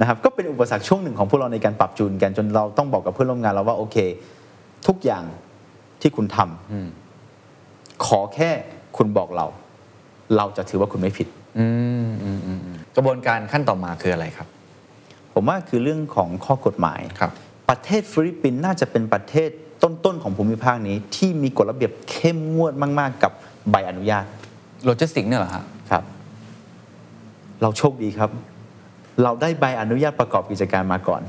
[0.00, 3.96] นะครับก็เป็นอุปสรรคช่วงหนึ่งของพวกเราในการปรับจูนกันจนเราต้องบอกกับเพื่อนร่วมงานเราว่าโอเค
[4.86, 5.24] ทุกอย่าง
[6.00, 6.88] ที่คุณทำอืม
[8.06, 8.50] ขอแค่
[8.96, 9.46] คุณบอกเรา
[10.36, 11.66] เราจะถือว่าคุณไม่ผิดอื
[12.06, 14.48] มอืมอืมอืมกระบวนการขั้นต่อมาคืออะไรครับ
[15.34, 17.30] ผมว่าคือเรื่องของข้อกฎหมายครับ
[17.68, 19.50] ประเทศฟิลิปปินส์น่าจะเป็นประเทศ
[19.82, 23.32] ต้นๆของภูมิภาคนี้ ที่มีกฎระเบียบเข้มงวดมาก ๆ กับ
[23.70, 24.24] ใบอนุญาต
[24.84, 26.04] โลจิสติกเนี่ยเหรอฮะครับ
[27.62, 28.30] เราโชคดีครับ
[29.22, 31.22] เราได้ใบอนุญาตประกอบกิจการมาก่อน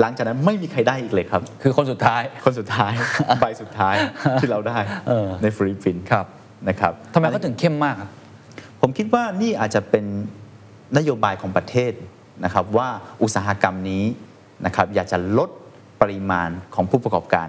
[0.00, 2.92] หลังจากนั้นไม่มีใครได้อีกเลยครับ คือคนสุดท้ายคนสุดท้าย
[3.40, 3.94] ใบสุดท้าย
[4.40, 6.26] ที่เราได้เออในฟิลิปปินส์ครับ
[6.68, 8.10] นะครับทำไมเขาถึงเข้มมากครับ
[8.86, 10.04] ผมคิดว่านี่อาจจะเป็น
[10.96, 11.92] นโยบายของประเทศ
[12.44, 12.88] นะครับว่า
[13.22, 14.04] อุตสาหกรรมนี้
[14.66, 15.50] นะครับอยากจะลด
[16.00, 17.48] ปริมาณของผู้ประกอบการ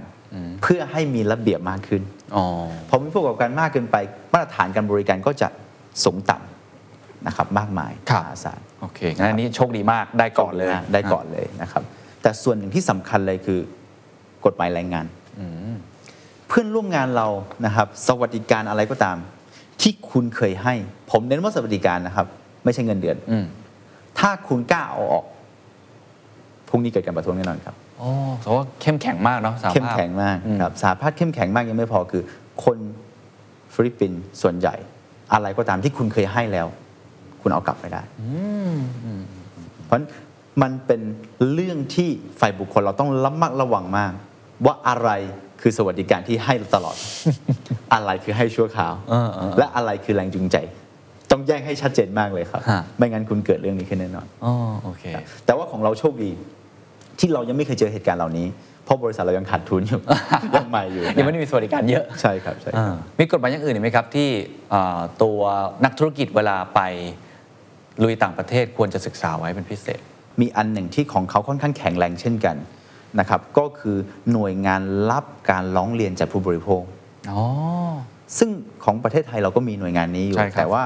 [0.64, 2.02] เพื่อให้มีระเบียบมากขึ้น
[2.36, 2.46] อ๋อ
[2.90, 3.96] พอมีผู้ประกอบการมากเกินไป
[4.34, 5.48] มาตรฐานการบริการก็จะ
[6.04, 11.84] สูงต่ำนะครับมากมายครับมหาศาลโอเคงั้นอันนี้โชคดีมากได้ก่อนเลยได้ก่อนเลยนะครับ
[12.22, 13.60] แต่ส่วนหนึ่งที่สำคัญเลยคือ
[14.46, 15.06] กฎหมายแรงงาน
[16.48, 17.28] เพื่อนร่วมงานเรา
[17.66, 19.18] นะครับ สวัสดิการอะไรก็ตาม
[19.82, 20.74] ที่คุณเคยให้
[21.12, 22.28] ผมเน้นว่าสวัสดิการนะครับ
[22.64, 23.46] ไม่ใช่เงินเดือนอืม
[24.20, 25.26] ถ้าคุณกล้าเอาออก
[26.70, 28.10] พรุ่งนี้เกิดการประท้วงแน่นอนครับโอ้
[28.42, 32.24] แต่ว่าเข้มแข็งมากเนาะสาภาพเข้มแข็งมากอืมครับสาภาพเข้มแข็งมากยังไม่พอคือ
[32.64, 32.78] คน
[33.74, 34.76] ฟิลิปปินส์ส่วนใหญ่
[35.34, 36.68] อะไรก็ตามที่คุณเคยให้แล้ว
[37.42, 38.02] คุณเอากลับไม่ได้
[39.86, 40.06] เพราะฉะนั้น
[40.62, 41.02] มันเป็น
[41.54, 42.10] เรื่องที่
[42.40, 44.12] ฝ่ายบุคคลเราต้องระมัดระวังมาก
[44.66, 45.10] ว่าอะไร
[45.68, 46.98] คือสวัสดิการที่ให้ตลอด
[47.94, 50.58] อะไรคือให้ชั่วคราวเออเออและอะไรคือแรงจูงใจ
[51.32, 55.04] ต้องแยกให้ชัดเจนมากเลยครับฮะไม่งั้นคุณเกิดเรื่องนี้ขึ้นแน่นอนอ๋อโอเค
[55.46, 56.32] แต่ว่าของเราโชคดี
[57.20, 58.48] ที่เรายังไม่เคยเจอเหตุการณ์เหล่านี้
[58.84, 60.02] เพราะบริษัทเรายังขาดทุนอยู่
[60.56, 64.30] ยังใหม่อยู่ยังไม่ได้มีสวัสดิการเยอะใช่ครับใช่ครับอ่ามีกฎหมายอย่างอื่นอีกไหมครับที่
[64.74, 65.40] อ่าตัว
[65.86, 66.82] นักธุรกิจเวลาไป
[68.04, 70.00] ลุยต่างประเทศควรจะศึกษาไว้เป็นพิเศษ
[70.42, 72.56] มีอันหนึ่งที่ของเขาค่อนข้างแข็งแรงเช่นกัน
[73.20, 73.98] นะครับก็คือ
[74.32, 76.82] หน่วยงานรับการร้องเรียนจากผู้บริโภค
[77.32, 77.42] อ๋อ
[78.38, 78.50] ซึ่ง
[78.84, 80.84] ของประเทศไทยเราก็มีหน่วยงานนี้อยู่ใช่ครับแต่ว่า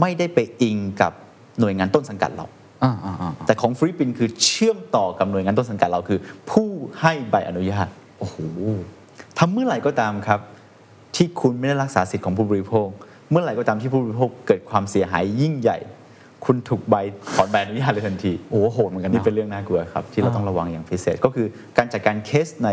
[0.00, 1.12] ไม่ได้ไปอิงกับ
[1.60, 2.46] หน่วยงานต้นสังกัดเรา
[2.84, 6.18] อ่าอ่าอ่าแต่ของฟิลิปปินส์คือเชื่อมต่อกับหน่วยงานต้นสังกัดเราคือ
[6.50, 6.68] ผู้
[7.00, 7.86] ให้ใบอนุญาต
[8.18, 8.36] โอ้โห
[9.38, 10.40] ทำเมื่อไหร่ก็ตามครับ
[11.16, 12.88] ที่คุณไม่ได้รักษาสิทธิ์ของผู้บริโภค
[13.30, 15.78] เมื่อไหร่ก็ตามที่ผู้บริโภคเกิดความเสียหายยิ่งใหญ่
[16.44, 16.96] คุณถูกใบ
[17.34, 21.46] ถอนใบอนุญาตเลยทันทีโอ้โหโหดเหมือนกันนี่เนาะเป็นเรื่องน่ากลัวครับ ที่เราอ่าต้องระวังอย่างพิเศษ ก็คือ
[21.78, 22.68] การจัดการเคสใน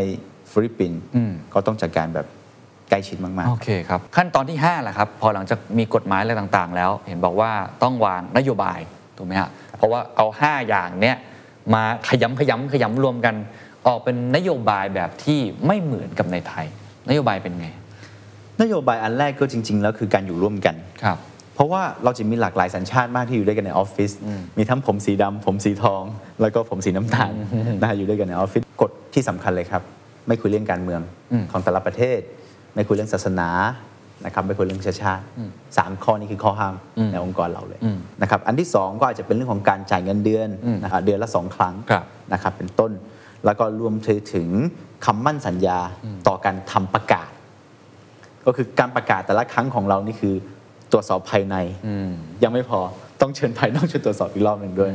[0.51, 2.28] ฟิลิปปินส์อืมก็ต้องจัดการแบบ
[2.89, 7.51] ใกล้ชิดมากโอเคครับ ขั้นตอนที่5แหละครับ พอหลังจากมีกฎหมายอะไรต่างๆ แล้ว เห็นบอกว่า
[7.84, 8.80] ต้องวางนโยบาย
[9.17, 11.17] ถูกไหมฮะเพราะว่าเอา 5 อย่างเนี้ย
[11.73, 13.36] มาขยำขยำขยำรวมกัน
[13.88, 16.67] ออกเป็นนโยบายแบบที่ไม่เหมือนกับในไทย
[17.10, 21.17] นโยบายเป็นไงๆนโยบายอันแรกก็จริง ๆ แล้วคือการอยู่ร่วมกันครับ
[21.56, 24.12] เพราะว่าเราจะมีหลากหลายสัญชาติมากที่อยู่ด้วยกันในออฟฟิศ
[24.58, 26.04] มีทั้งผมสีดำผมสีทอง
[26.41, 27.32] แล้วก็ผมสีน้ำตาล
[27.82, 29.82] นะฮะอยู่ด้วยกันในออฟฟิศกฎที่สำคัญเลยครับ
[30.28, 32.20] ไม่คุยเรื่องการเมืองอืมของแต่ละประเทศ
[32.76, 33.50] ไม่คุยเรื่องศาสนา
[34.26, 35.24] นะครับไม่คุยเรื่องเชื้อชาติ
[35.78, 42.91] สามข้อนี้คือข้อห้ามอืมในองค์กรเราเลยอืมนะครับอันที่สองก็อาจจะเป็นเรื่องของการจ่ายเงินเดือนอืมนะครับเดือนละสองครั้งครับนะครับเป็นต้น
[43.46, 43.94] แล้วก็รวม
[44.34, 44.48] ถึง
[45.06, 45.80] คำมั่นสัญญา
[46.28, 47.30] ต่อการทำประกาศ
[48.46, 50.55] ก็คือการประกาศแต่ละครั้งของเรานี่คือต
[50.95, 51.55] รวจสอบภายใน
[51.88, 52.10] อืม
[52.43, 52.79] ยังไม่พอ
[53.21, 54.91] ต้องเชิญภายนอกช่วยตรวจสอบอีกรอบหนึ่งด้วย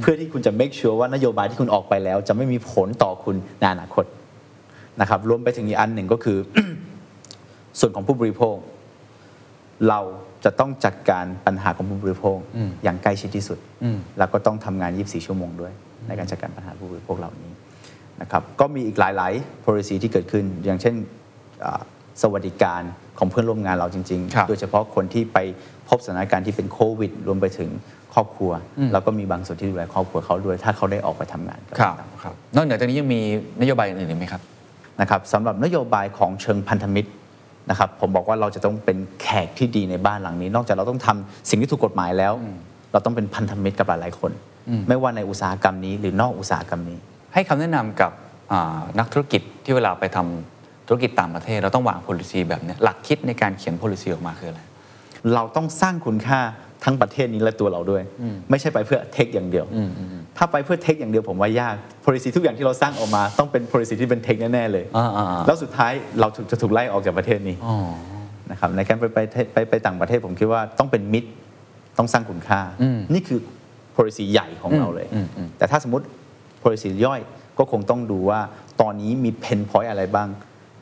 [0.00, 4.04] เพื่อที่คุณจะ make sure ว่านโยบายที่คุณออกไปแล้ว จะไม่มีผลต่อคุณในอนาคต
[5.00, 6.38] นะครับรวมไปถึงอีกอันหนึ่งก็คือ
[7.78, 8.56] ส่วนของผู้บริโภค
[9.88, 10.00] เรา
[10.44, 15.72] จะต้องจัดการปัญหาของผู้บริโภคอืมอย่างใกล้ชิดที่สุดอืมแล้วก็ต้องทำงาน 24 ชั่วโมงด้วย
[16.06, 17.52] ในการจัดการปัญหาผู้บริโภคเหล่านี้
[18.20, 20.94] นะครับก็มีอีกหลาย ๆ policy ที่เกิดขึ้น อย่างเช่น
[21.64, 21.82] อ่า
[22.22, 22.82] สวัสดิการ
[23.18, 25.38] ของเพื่อนร่วมงานเราจริงครับๆโดยเฉพาะคนที่ไป
[25.88, 27.70] พบสถานการณ์ที่เป็นโควิด รวมไปถึง
[28.14, 33.20] ครอบครัวอืมแล้วก็มีบางส่วนที่ดูแลครอบครัวเขาด้วย ถ้าเขาได้ออกไปทำงานก็ครับตามครับนอกเหนือจากนี้ยังมี
[33.60, 34.42] นโยบายอื่นๆอีกไหมครับ
[35.00, 37.10] นะครับสำหรับนโยบายของเชิงพันธมิตร
[37.70, 42.32] นะครับผมบอกว่าเราจะต้องเป็นแขกที่ดีในบ้านหลังนี้ นอกจากเราต้องทำสิ่งที่ถูกกฎหมายแล้ว
[42.92, 44.32] เราต้องเป็นพันธมิตรกับหลายๆคน
[44.68, 46.98] อืมไม่ว่าในอุตสาหกรรมนี้หรือนอกอุตสาหกรรมนี้
[47.34, 48.12] ให้คำแนะนำกับ
[48.52, 50.57] อ่านักธุรกิจที่เวลาไปทำ
[50.88, 54.60] ธุรกิจต่างประเทศเราต้องวาง policy แบบเนี้ยหลักคิดในการเขียน policy ออกมาคืออะไร
[55.34, 56.40] เราต้องสร้างคุณค่า
[56.84, 58.02] ทั้งประเทศนี้และตัวเราด้วย
[58.50, 61.74] ไม่ใช่ไปเพื่อเทคอย่างเดียวอืมอืมอืมถ้าไปเพื่อเทคอย่างเดียวผมว่ายาก
[62.04, 67.76] policy ทุกอย่างที่เราสร้างออกมา ต้องเป็น policy ที่เป็นเทคแน่ๆเลยอ่าอ่าอ่าแล้วสุดท้ายเราถูกจะถูกไล่ออกจากประเทศนี้อ๋อ
[68.50, 71.30] นะครับในการไปไปไปไปไปต่างประเทศผมคิดว่าต้องเป็นมิตร
[71.98, 73.40] ต้องสร้างคุณค่าอืมนี่คือ
[73.96, 76.04] policy ใหญ่ของอืมเราเลยอืมอืมแต่ถ้าสมมติ
[76.62, 77.20] policy ย่อย
[77.58, 78.40] ก็คงต้องดูว่า
[78.80, 80.28] ตอนนี้มี pain point อะไรบ้าง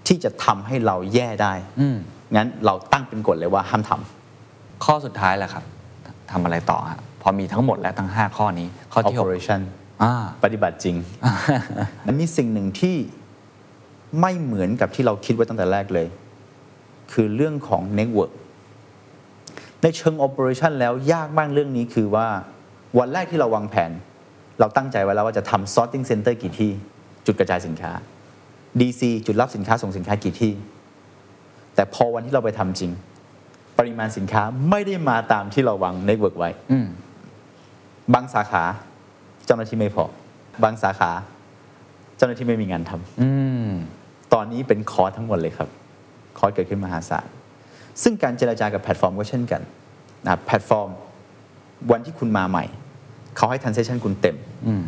[0.06, 1.96] ที่จะทำให้เราแย่ได้อืม
[2.36, 5.64] งั้นเราตั้งเป็นกฎเลยว่าห้ามทำข้อสุดท้ายแหละครับ
[6.30, 9.60] ทำอะไรต่อฮะพอมีทั้งหมดแล้วทั้ง 5 ข้อนี้ข้อที่หก operation
[10.02, 10.14] อ่า
[10.44, 10.96] ปฏิบัติจริง
[12.06, 12.96] มันมีสิ่งหนึ่งที่
[14.20, 16.06] ไม่เหมือนกับที่เราคิดไว้ตั้งแต่แรกเลย
[17.12, 18.32] คือเรื่องของ network
[19.82, 22.28] ในเชิง operation แล้วยากมากเรื่องนี้คือว่า
[22.98, 23.90] วันแรกที่เราวางแผน
[24.60, 26.70] เราตั้งใจไว้แล้วว่าจะทำ sorting center กี่ที่
[27.26, 27.92] จุดกระจายสินค้า
[28.80, 30.52] DC จุดรับสินค้าส่งสินค้ากี่ที่
[31.74, 32.90] แต่พอวันที่เราไปทำจริง
[33.78, 36.86] ปริมาณสินค้าไม่ได้มาตามที่เราวาง network ไว้อืม
[38.14, 38.62] บางสาขา
[39.46, 40.04] เจ้าหน้าที่ไม่พอ
[40.62, 41.10] บางสาขา
[42.16, 43.30] เจ้าหน้าที่ไม่มีงานทำอื
[43.66, 43.68] ม
[44.32, 45.68] ตอนนี้เป็นคอร์สทั้งหมดเลยครับ
[46.38, 47.26] คอร์สเกิดขึ้นมหาศาล
[48.02, 49.62] ซึ่งการเจรจากับแพลตฟอร์มก็เช่นกัน
[50.24, 50.88] นะครับแพลตฟอร์ม
[51.90, 52.64] วันที่คุณมาใหม่
[53.36, 54.36] เขาให้ transaction คุณเต็ม
[54.66, 54.82] อืม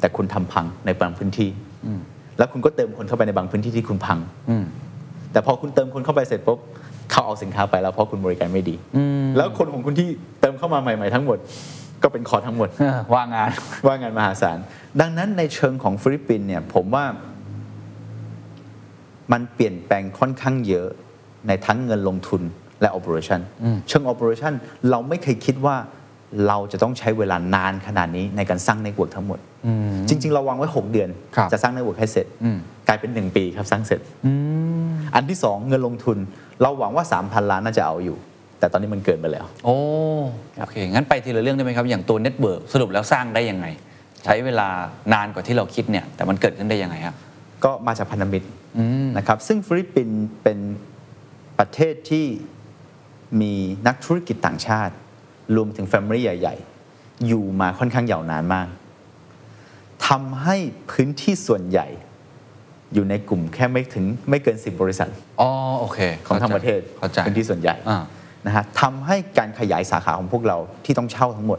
[0.00, 1.50] แต่คุณทำพังในบางพื้นที่
[1.86, 2.00] อืม
[2.42, 4.18] แล้วคุณก็เติมคนเข้าไปในบางพื้นที่ที่คุณพัง
[4.50, 4.64] อืม
[5.32, 6.58] แต่พอคุณเติมคนเข้าไปเสร็จปุ๊บ
[7.10, 10.08] เขาเอาสินค้าไปแล้วเพราะคุณบริการไม่ดีอืมแล้วคนของคุณที่
[10.40, 11.38] เติมเข้ามาใหม่ ๆ ทั้งหมด
[12.02, 12.68] ก็เป็น cost ทั้งหมด
[13.14, 13.50] ว่างงาน
[13.86, 14.58] ว่างงานมหาศาล
[15.00, 17.04] ดังนั้นในเชิงของฟิลิปปินส์เนี่ย ผมว่า
[19.32, 20.88] มันเปลี่ยนแปลงค่อนข้างเยอะ
[21.46, 22.42] ในทั้งเงินลงทุน
[22.80, 23.40] และ operation
[23.88, 24.52] เชิง operation
[24.90, 25.76] เราไม่เคยคิดว่า
[26.48, 29.38] เราจะต้องใช้เวลานานขนาดนี้ในการสร้าง network ทั้งหมด
[30.08, 34.00] จริง ๆ เราวางไว้ 6 เดือนครับจะสร้าง network ให้เสร็จอืมกลายเป็น 1 ปีครับสร้างเสร็จ
[35.14, 36.18] อันที่ 2 เงินลงทุน
[36.62, 38.16] เราหวังว่า 3,000 ล้านน่าจะเอาอยู่
[38.58, 39.76] แต่ตอนนี้มันเกินไปแล้ว โอ้
[40.60, 43.66] โอเค งั้นไปทีละเรื่องได้ไหมครับ อย่างตัว network สรุปแล้วสร้างได้ยังไง
[44.24, 44.68] ใช้เวลา
[45.12, 47.16] นานกว่าที่เราคิดเนี่ยแต่มันเกิดขึ้นได้ยังไงครับ
[47.64, 48.46] ก็มาจากพันธมิตร
[49.18, 50.58] นะครับซึ่งฟิลิปปินส์เป็น
[51.58, 52.26] ประเทศที่
[53.40, 53.52] มี
[53.86, 54.94] นักธุรกิจต่างชาติ
[55.56, 56.56] รวมถึง family ใหญ่
[56.90, 58.66] ๆ อยู่มาค่อนข้างยาวนานมาก
[60.08, 60.56] ทำให้
[60.90, 61.86] พื้นที่ส่วนใหญ่
[62.94, 65.48] อยู่ในกลุ่มแค่ไม่ถึงไม่เกิน 10 บริษัทอ๋อ
[65.80, 67.98] โอเคของทั้งประเทศเข้าใจพื้นที่ส่วนใหญ่อ่า
[68.46, 71.58] นะฮะทำให้การขยายสาขาของพวกเราที่ต้องเช่าทั้งหมด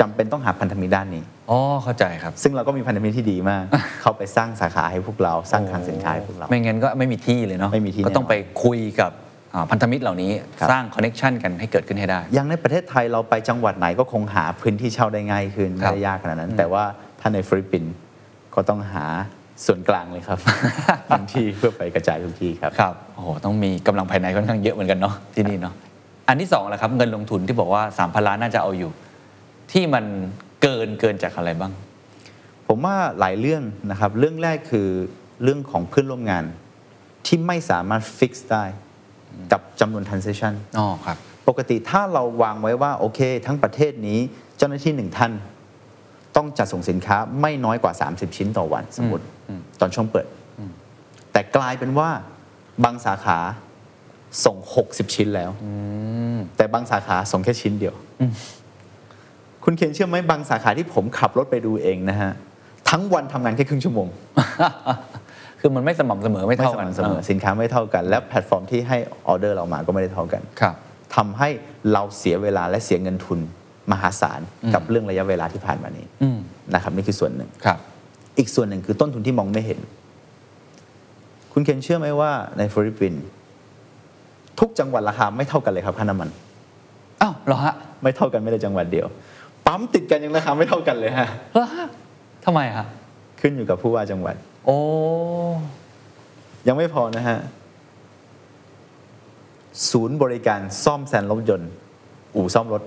[0.00, 3.64] จำเป็นต้องหาพันธมิตรด้านนี้อ๋อเข้าใจครับ ซึ่งเราก็มีพันธมิตรที่ดีมาก
[4.00, 9.23] เข้าไปสร้างสาขาให้พวกเราสร้างคลังสินค้าให้พวกเรา ไม่งั้นก็ไม่มีที่เลยเนาะไม่มีที่ก็ต้องแน่นอนไปคุยกับอ่า
[9.70, 16.84] พันธมิตรเหล่านี้ครับสร้าง connection กันให้เกิดขึ้นให้ได้อย่างในประเทศไทยเราไปจังหวัดไหนก็คงหาพื้นที่เช่าได้ง่ายขึ้นครับไม่บได้ยากขนาดนั้น แต่ว่า
[17.20, 17.94] ถ้าในฟิลิปปินส์
[18.54, 19.04] ก็ต้องหา
[19.66, 20.38] ส่วนกลางเลยครับ
[21.08, 25.74] พื้นที่เพื่อไปกระจายทุกที่ครับครับโอ้โหต้องมีกำลังภายในค่อนข้างเยอะเหมือนกันเนาะที่นี่เนาะ
[26.28, 28.90] อันที่สองแหละครับเงินลงทุนที่บอกว่า3ามพันล้านน่าจะเอาอยู่
[29.72, 30.04] ที่มัน
[30.62, 31.72] เกินเกินจากอะไรบ้าง
[32.66, 34.88] ผมว่าหลายเรื่องนะครับ เรื่องแรกคือ
[35.42, 36.44] เรื่องของเพื่อนร่วมงาน
[37.26, 38.64] ที่ไม่สามารถฟิกซ์ได้
[39.52, 41.16] กับจำนวน transaction อ๋อครับ
[41.48, 44.18] ปกติถ้าเราวางไว้ว่าโอเค ทั้งประเทศนี้
[44.56, 45.32] เจ้าหน้าที่หนึ่งท่าน
[46.36, 49.24] ต้องจัดส่งสินค้าไม่น้อยกว่า 30 ชิ้นต่อวัน สมมติ
[49.80, 50.26] ตอนช่วงเปิด
[51.32, 52.08] แต่กลายเป็นว่า
[52.84, 53.38] บางสาขา
[54.44, 55.50] ส่ง 60 ชิ้นแล้ว
[56.56, 57.94] แต่บางสาขาส่งแค่ชิ้นเดียว
[59.64, 62.32] คุณเคนเชื่อไหมบางสาขาที่ผมขับรถไปดูเองนะฮะ
[62.90, 64.08] ทั้งวันทำงานแค่ครึ่งชั่วโมง
[65.66, 68.96] คือมันไม่สม่ำเสมอไม่ไม่เท่าสกันม่ำเสมอสินค้าไม่เท่ากัน และแพลตฟอร์มที่ให้
[69.26, 70.74] ออเดอร์เรามาก็ไม่ได้เท่ากันครับ
[71.16, 71.48] ทำให้
[71.92, 73.38] เราเสียเวลาและเสียเงินทุน
[73.92, 74.40] มหาศาล
[74.74, 76.38] กับเรื่องระยะเวลาที่ผ่านมานี้อืม
[76.74, 77.78] นะครับนี่คือส่วนหนึ่ง ครับ
[78.38, 79.80] อีกส่วนหนึ่งคือต้นทุนที่มองไม่เห็น
[81.52, 83.22] คุณเคนเชื่อไหมว่าในฟิลิปปินส์
[84.60, 86.28] ทุกจังหวัดราคาไม่เท่ากันเลยครับค่าน้ำมัน
[87.22, 89.06] อ้าวเหรอฮะไม่เท่ากันไม่ได้จังหวัดเดียว
[89.66, 91.86] ปั๊มติดกันยังราคาไม่เท่ากันเลยฮะเหรอฮะ
[92.44, 92.86] ทำไมฮะ
[93.40, 94.78] ขึ้นอยู่กับผู้ว่าจังหวัด โอ้
[96.68, 97.38] ยังไม่พอนะฮะ
[99.90, 101.70] ศูนย์บริการซ่อมแซมรถยนต์
[102.34, 102.82] อู่ซ่อมรถ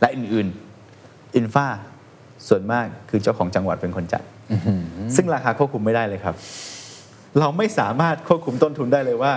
[0.00, 0.48] และอื่น
[0.92, 1.66] ๆ อินฟา
[2.48, 4.22] ส่วนมากคือเจ้าของจังหวัดเป็นคนจัด
[5.16, 6.34] ซึ่งราคาควบคุมไม่ได้เลยครับ
[7.40, 9.32] เราไม่สามารถควบคุมต้นทุนได้เลยว่า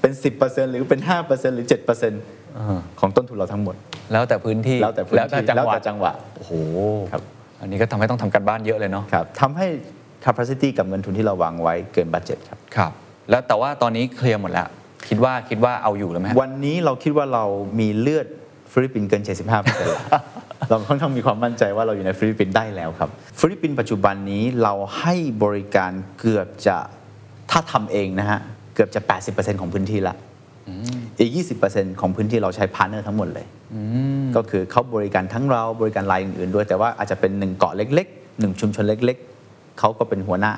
[0.00, 1.66] เป็น 10%หรือเป็น 5%หรือ
[2.32, 3.74] 7%ของต้นทุนเราทั้งหมด
[4.12, 6.52] แล้วแต่พื้นที่ แล้วแต่พื้นที่แล้วแต่จังหวัดแล้วแต่จังหวะโอ้โห
[7.12, 7.22] ครับ
[7.60, 9.68] อันนี้ก็ทำให้ต้องทำการบ้านเยอะเลยเนาะครับทำให้
[10.24, 12.92] capacity กับเงินทุนที่เราวางไว้เกิน budget ครับครับ
[13.30, 14.68] แล้วแต่ว่าตอนนี้ clear หมดแล้ว
[15.08, 17.44] คิดว่าคิดว่าเอาอยู่แล้วไหมฮะวันนี้เราคิดว่าเรา
[17.80, 18.26] มีเลือด
[18.72, 20.00] ฟิลิปปินส์เกิน 75%แล้ว
[20.68, 26.76] เราค่อนข้างมีความมั่นใจว่าเราอยู่ในฟิลิปปินส์ได้แล้วครับ ฟิลิปปินส์ปัจจุบันนี้เราให้บริการเกือบจะ
[27.50, 28.40] ถ้าทำเองนะฮะ
[28.74, 30.14] เกือบจะ 80%ของพื้นที่ละ
[31.18, 31.30] อีก
[31.66, 33.46] 20%ของพื้นที่เราใช้ partner ทั้งหมดเลย
[34.36, 39.33] ก็คือเขาบริการทั้งเราบริการรายอื่นๆด้วย แต่ว่าอาจจะเป็นหนึ่งเกาะเล็กๆหนึ่งชุมชนเล็กๆ
[39.78, 40.52] เขาก็เป็นหัวหน้า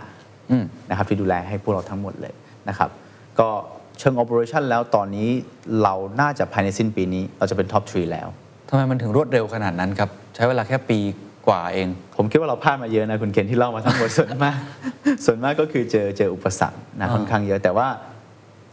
[0.51, 2.35] อืมนะครับที่ดูแลให้พวกเราทั้งหมดเลย
[2.69, 2.91] นะครับ
[3.39, 3.49] ก็
[3.99, 5.29] เชิง operation แล้วตอนนี้
[5.83, 8.29] เราน่าจะภายในสิ้นปีนี้เราจะเป็น top 3 แล้ว
[8.69, 10.99] ทำไมมันถึงรวดเร็วขนาดนั้นครับ ใช้เวลาแค่ปี
[11.49, 14.59] กว่าเอง ผมคิดว่าเราพลาดมาเยอะนะคุณเคนที่เล่ามาทั้งหมดส่วนมาก
[15.25, 17.89] ส่วนมากก็คือเจอเจออุปสรรคนะอ่าค่อนข้างเยอะแต่ว่า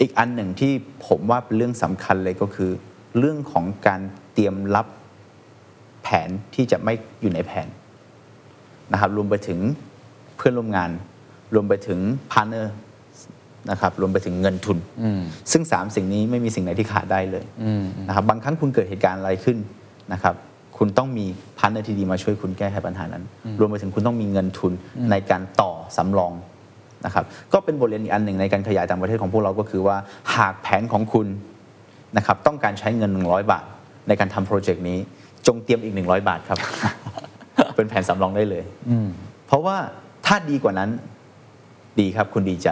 [0.01, 0.71] อีกอันหนึ่งที่
[1.07, 2.71] ผมว่าเป็นเรื่องสำคัญเลยก็คือ
[3.17, 4.01] เรื่องของการ
[4.33, 4.87] เตรียมรับ
[6.03, 7.67] แผนที่จะไม่อยู่ในแผน
[8.91, 9.59] นะครับรวมไปถึง
[10.37, 10.89] เพื่อนร่วมงาน
[11.53, 11.99] รวมไปถึง
[12.31, 12.73] partner
[13.71, 19.57] นะครับรวมไปถึงเงินทุนอืมซึ่ง 3 สิ่งนี้ไม่มีสิ่งไหนที่ขาดได้เลยอืมนะครับบางครั้งคุณเกิดเหตุการณ์อะไรขึ้น
[20.13, 20.35] นะครับ
[20.77, 21.25] คุณต้องมี
[21.57, 23.23] partner ที่ดีมาช่วยคุณแก้ไขปัญหานั้น
[23.59, 24.73] รวมไปถึงคุณต้องมีเงินทุน
[25.11, 26.33] ในการต่อสำรอง
[27.05, 29.97] นะครับก็เป็นบทเรียนอีกอันหนึ่งในการขยายต่างประเทศของพวกเราก็คือว่า
[30.35, 31.27] หากแผนของคุณ
[32.17, 33.65] นะครับต้องการใช้เงิน 100 บาท
[34.07, 34.97] ในการทำ project นี้
[35.47, 36.59] จงเตรียมอีก 100 บาทครับ
[37.75, 38.63] เป็นแผนสำรองได้เลย
[39.47, 39.77] เพราะว่า
[40.25, 40.89] ถ้าดีกว่านั้น
[41.99, 42.67] ดีครับคุณดีใจ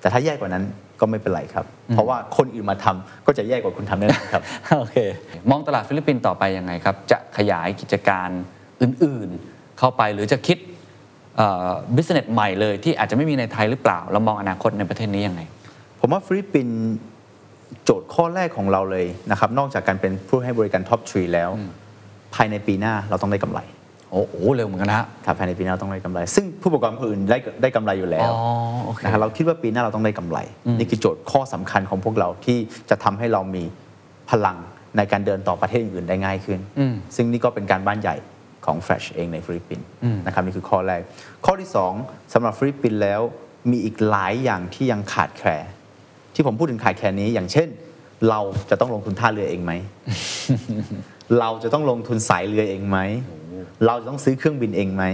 [0.00, 0.64] แต่ถ้าแย่กว่านั้น
[1.00, 4.42] ก็ไม่เป็นไรครับ เพราะว่าคนอื่นมาทำก็จะแย่กว่าคุณทำแน่นอนครับ
[4.78, 4.96] โอเค
[5.50, 8.28] มองตลาดฟิลิปปินส์ต่อไปยังไงครับ จะขยายกิจการ
[8.82, 10.58] อื่นๆ เข้าไปหรือจะคิด
[11.96, 15.40] business ใหม่เลยที่อาจจะไม่มีในไทยหรือเปล่าเรามองอนาคตในประเทศนี้ยังไง
[16.00, 16.78] ผมว่าฟิลิปปินส์
[17.84, 21.50] โจทย์ข้อแรกของเราเลยนะครับนอกจากการเป็นผู้ให้บริการ top three แล้ว
[22.34, 23.60] ภายในปีหน้าเราต้องได้กำไร
[24.14, 28.42] โอ้โอ้โหเร็วเหมือนกันนะฮะครับภายในปีหน้าต้องได้กำไร ซึ่งผู้ประกอบการคนอื่นได้ได้กำไรอยู่แล้วอ๋อ
[28.84, 30.38] โอเคนะครับเราคิดว่าปีหน้าเราต้องได้กำไร
[30.78, 32.58] นี่คือโจทย์ข้อสำคัญของพวกเราที่
[32.90, 33.64] จะทำให้เรามี
[34.30, 34.56] พลัง
[34.96, 38.16] ในการเดินต่อประเทศอื่นได้ง่ายขึ้นอืมซึ่งนี่ก็เป็นการบ้านใหญ่
[38.66, 41.00] ของ Flash เองในฟิลิปปินส์อืมนะครับนี่คือข้อแรก
[41.44, 41.68] ข้อที่
[42.00, 43.20] 2สำหรับฟิลิปปินส์แล้ว
[43.70, 45.64] มีอีกหลายอย่างที่ยังขาดแคลน
[46.34, 47.68] ที่ผมพูดถึงขาดแคลนนี้ อย่างเช่น
[48.30, 49.72] เราจะต้องลงทุนท่าเรือเองไหม
[51.40, 52.98] เราจะต้องลงทุนสายเรือเองไหม
[53.86, 55.04] เราจะต้องซื้อเครื่องบินเองไหม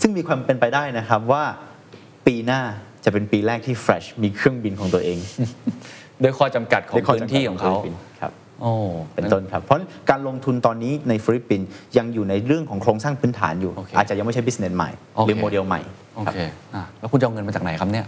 [0.00, 1.42] ซึ่งมีความเป็นไปได้นะครับว่า
[2.26, 2.60] ปีหน้า
[3.04, 5.18] จะเป็นปีแรกที่ Flash มีเครื่องบินของตัวเอง
[6.22, 8.72] ด้วยข้อจำกัดของในข้พื้นที่ของเขาฟิลิปปินส์ครับโอ้
[9.14, 9.78] เป็นต้นครับ เพราะ
[10.10, 15.80] การลงทุนตอนนี้ในฟิลิปปินส์ยังอยู่ในเรื่องของโครงสร้างพื้นฐานอยู่โอเคอาจจะยังไม่ใช่ business ใหม่โอเคหรือโมเดลใหม่
[16.14, 16.38] โอครับเค
[16.74, 18.06] อะแล้วคุณจะเอาเงินมาจากไหนครับเนี่ย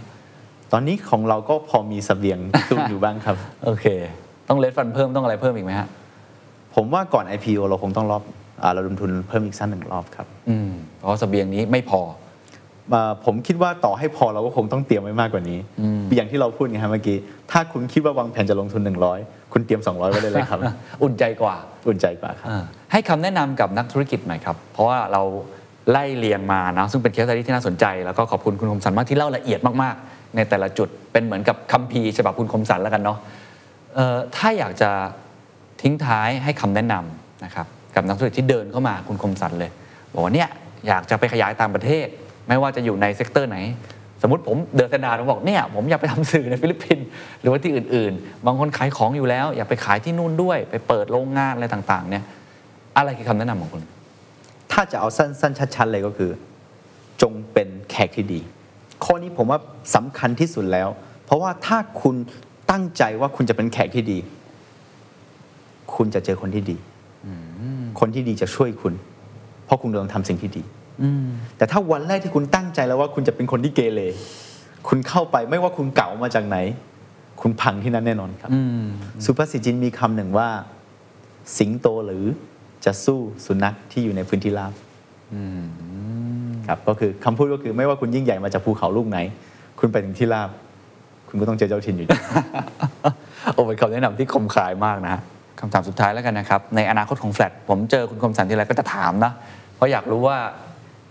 [0.71, 2.39] ตอนนี้ของเราก็พอมีเสบียง
[2.71, 3.85] ตุนอยู่บ้างครับ โอเค
[4.49, 5.87] ต้องเลดฟันเพิ่มต้องอะไรเพิ่มอีกไหมฮะ
[6.75, 10.69] ผมว่าก่อน IPO เราคงต้องรอบอ่าเราลงทุนเพิ่มอีกสักหนึ่งรอบครับอืม
[10.99, 12.01] เพราะเสบียงนี้ไม่พอ
[12.93, 15.59] อ่าผมคิดว่าต่อให้พอเราก็คงต้องเตรียมไว้มากกว่านี้
[16.15, 17.17] อย่างที่เราพูดไงครับเมื่อกี้
[17.51, 18.81] ถ้าคุณคิดว่าวางแผนจะลงทุน
[19.17, 20.59] 100 คุณเตรียม 200 ไว้ได้เลยครับ
[21.03, 21.55] อุ่นใจกว่า
[21.87, 25.21] อุ่นใจกว่าครับอ่าให้คำแนะนำกับนักธุรกิจหน่อยครับ เพราะว่าเรา
[25.91, 33.17] ไล่เรียงมานะซึ่งเป็นเคส study ที่น่าสนใจ แล้วก็ขอบคุณคุณคมสันต์มากที่เล่าละเอียดมากๆ ในแต่ละจุดเป็นเหมือนกับคัมภีร์ฉบับคุณคมสันต์แล้วกันเนาะ
[33.95, 34.89] เอ่อถ้าอยากจะ
[35.81, 39.71] ทิ้งท้ายให้คำแนะนำนะครับ กับนักธุรกิจที่เดินเข้ามาคุณคมสันต์เลย
[40.13, 40.49] บอกว่าเนี่ย
[40.87, 42.07] อยากจะไปขยายต่างประเทศ
[42.47, 43.57] ไม่ว่าจะอยู่ใน sector ไหน
[44.21, 47.05] สมมติผมเดินสวนมาผมบอกเนี่ยผมอยากไปทำสื่อในฟิลิปปินส์
[47.41, 52.23] หรือว่าที่อื่น ๆ บางคนขายของอยู่แล้ว อยากไปขายที่นู่นด้วย ไปเปิดโรงงานอะไรต่างๆ เนี่ย
[52.97, 53.83] อะไรคือคำแนะนำของคุณ
[54.71, 56.31] ถ้าจะเอาสั้นๆชัดๆเลยก็คือ
[57.21, 58.39] จงเป็นแขกที่ดี
[59.03, 59.59] ข้อนี้ผมว่า
[59.95, 60.89] สำคัญที่สุดแล้ว
[61.25, 62.15] เพราะว่าถ้าคุณ
[62.71, 64.19] ตั้งใจว่าคุณจะเป็นแขกที่ดี
[65.95, 66.77] คุณจะเจอคนที่ดี
[67.99, 68.93] คนที่ดีจะช่วยคุณ
[69.65, 70.63] เพราะคุณกำลังทำสิ่งที่ดี
[71.57, 73.99] แต่ถ้าวันแรกที่คุณตั้งใจแล้วว่าคุณจะเป็นคนที่เกเร
[74.87, 76.57] คุณเข้าไปไม่ว่าคุณเก่ามาจากไหน
[77.41, 78.51] คุณพังที่นั่นแน่นอนครับ
[79.25, 80.49] สุภาษิตจีนมีคำหนึ่งว่า
[81.57, 82.25] สิงโตหรือ
[82.85, 84.73] จะสู้สุนัขที่อยู่ในพื้นที่ราบ
[86.67, 89.17] ครับก็คือคำพูดก็คือไม่ว่าคุณยิ่งใหญ่มาจากภูเขาลูกไหน
[89.79, 90.49] คุณไปถึงที่ราบ
[91.27, 92.17] คุณก็ต้องเจอเจ้าถิ่นอยู่ดี
[93.53, 95.21] โอ้เป็นคำแนะนำที่คมคายมากนะฮะ
[95.59, 99.31] คำถามสุดท้ายแล้วกันนะครับ ในอนาคตของแฟลตผมเจอคุณคมสันทีไรก็จะถามนะ
[99.75, 100.37] เพราะอยากรู้ว่า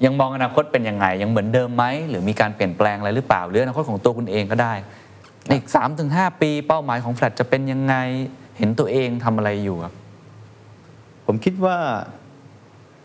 [0.04, 4.74] ยังมองอนาคตเป็นยังไง ยังเหมือนเดิมไหม หรือมีการเปลี่ยนแปลงอะไรหรือเปล่า หรืออนาคตของตัวคุณเองก็ได้
[5.46, 7.94] ในอีก3าถึงหปีเป้าหมายของแฟลตจะเป็นยังไง
[8.58, 9.94] เห็นตัวเองทำอะไรอยู่ครับ
[11.26, 11.76] ผมคิดว่า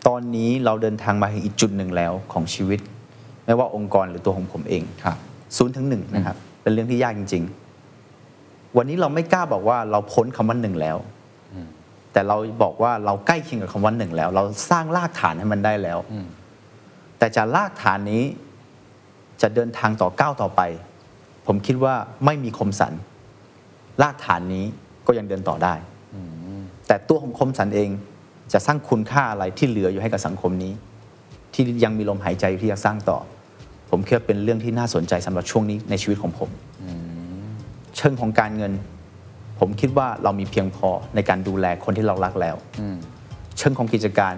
[0.06, 2.80] ตอนนี้เราเดินทางมาถึงอีกจุดหนึ่งแล้วของชีวิต
[3.44, 5.16] ไม่ว่าองค์กรหรือตัวของผมเองครับ
[5.56, 7.44] ศูนย์ถึงหนึ่งนะครับ เป็นเรื่องที่ยากจริง
[8.10, 10.96] ๆ วันนี้เราไม่กล้าบอกว่าเราพ้นคำว่าหนึ่งแล้ว
[12.16, 15.98] แต่เราบอกว่าเราใกล้เคียงกับคำว่าหนึ่งแล้ว เราสร้างรากฐานให้มันได้แล้ว
[17.18, 18.22] แต่จากรากฐานนี้
[19.42, 20.60] จะเดินทางต่อก้าวต่อไป
[21.46, 22.92] ผมคิดว่าไม่มีคมสัน
[24.02, 24.64] รากฐานนี้
[25.06, 25.74] ก็ยังเดินต่อได้
[26.86, 27.90] แต่ตัวของคมสันเอง
[28.52, 30.72] จะสร้างคุณค่าอะไรที่เหลืออยู่ให้กับสังคมนี้
[31.52, 33.18] ที่ยังมีลมหายใจอยู่ที่จะสร้างต่อ
[33.90, 36.50] ผมคิดว่าเป็นเรื่องที่น่าสนใจสำหรับช่วงนี้ในชีวิตของผม
[37.96, 38.72] เชิงของการเงิน
[39.60, 42.56] ผมคิดว่าเรามีเพียงพอในการดูแลคนที่เรารักแล้ว
[43.58, 44.34] เชิงของกิจการ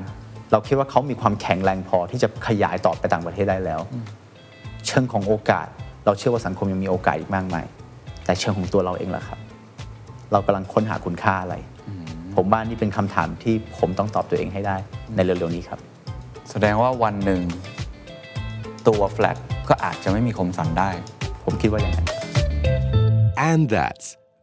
[0.53, 3.81] เราคิดว่าเขามีความแข็งแรงพอที่จะขยายต่อไปต่างประเทศได้แล้ว
[4.87, 5.67] เชิงของโอกาส
[6.05, 7.67] เราเชื่อว่าสังคมยังมีโอกาสอีกมากมาย
[8.25, 9.39] แต่เชิงของตัวเราเองล่ะครับ
[10.33, 11.57] เรากำลังค้นหาคุณค่าอะไร
[12.37, 14.77] ผมว่านี่เป็นคำถามที่ผมต้องตอบตัวเองให้ได้
[15.15, 15.81] ในเร็วๆนี้ครับ
[16.51, 17.43] แสดงว่าวันหนึ่ง
[18.89, 19.37] ตัวแฟลต
[19.69, 20.91] ก็อาจจะไม่มีคมสันได้
[21.45, 22.07] ผมคิดว่าอย่างนั้น
[23.49, 24.07] And that's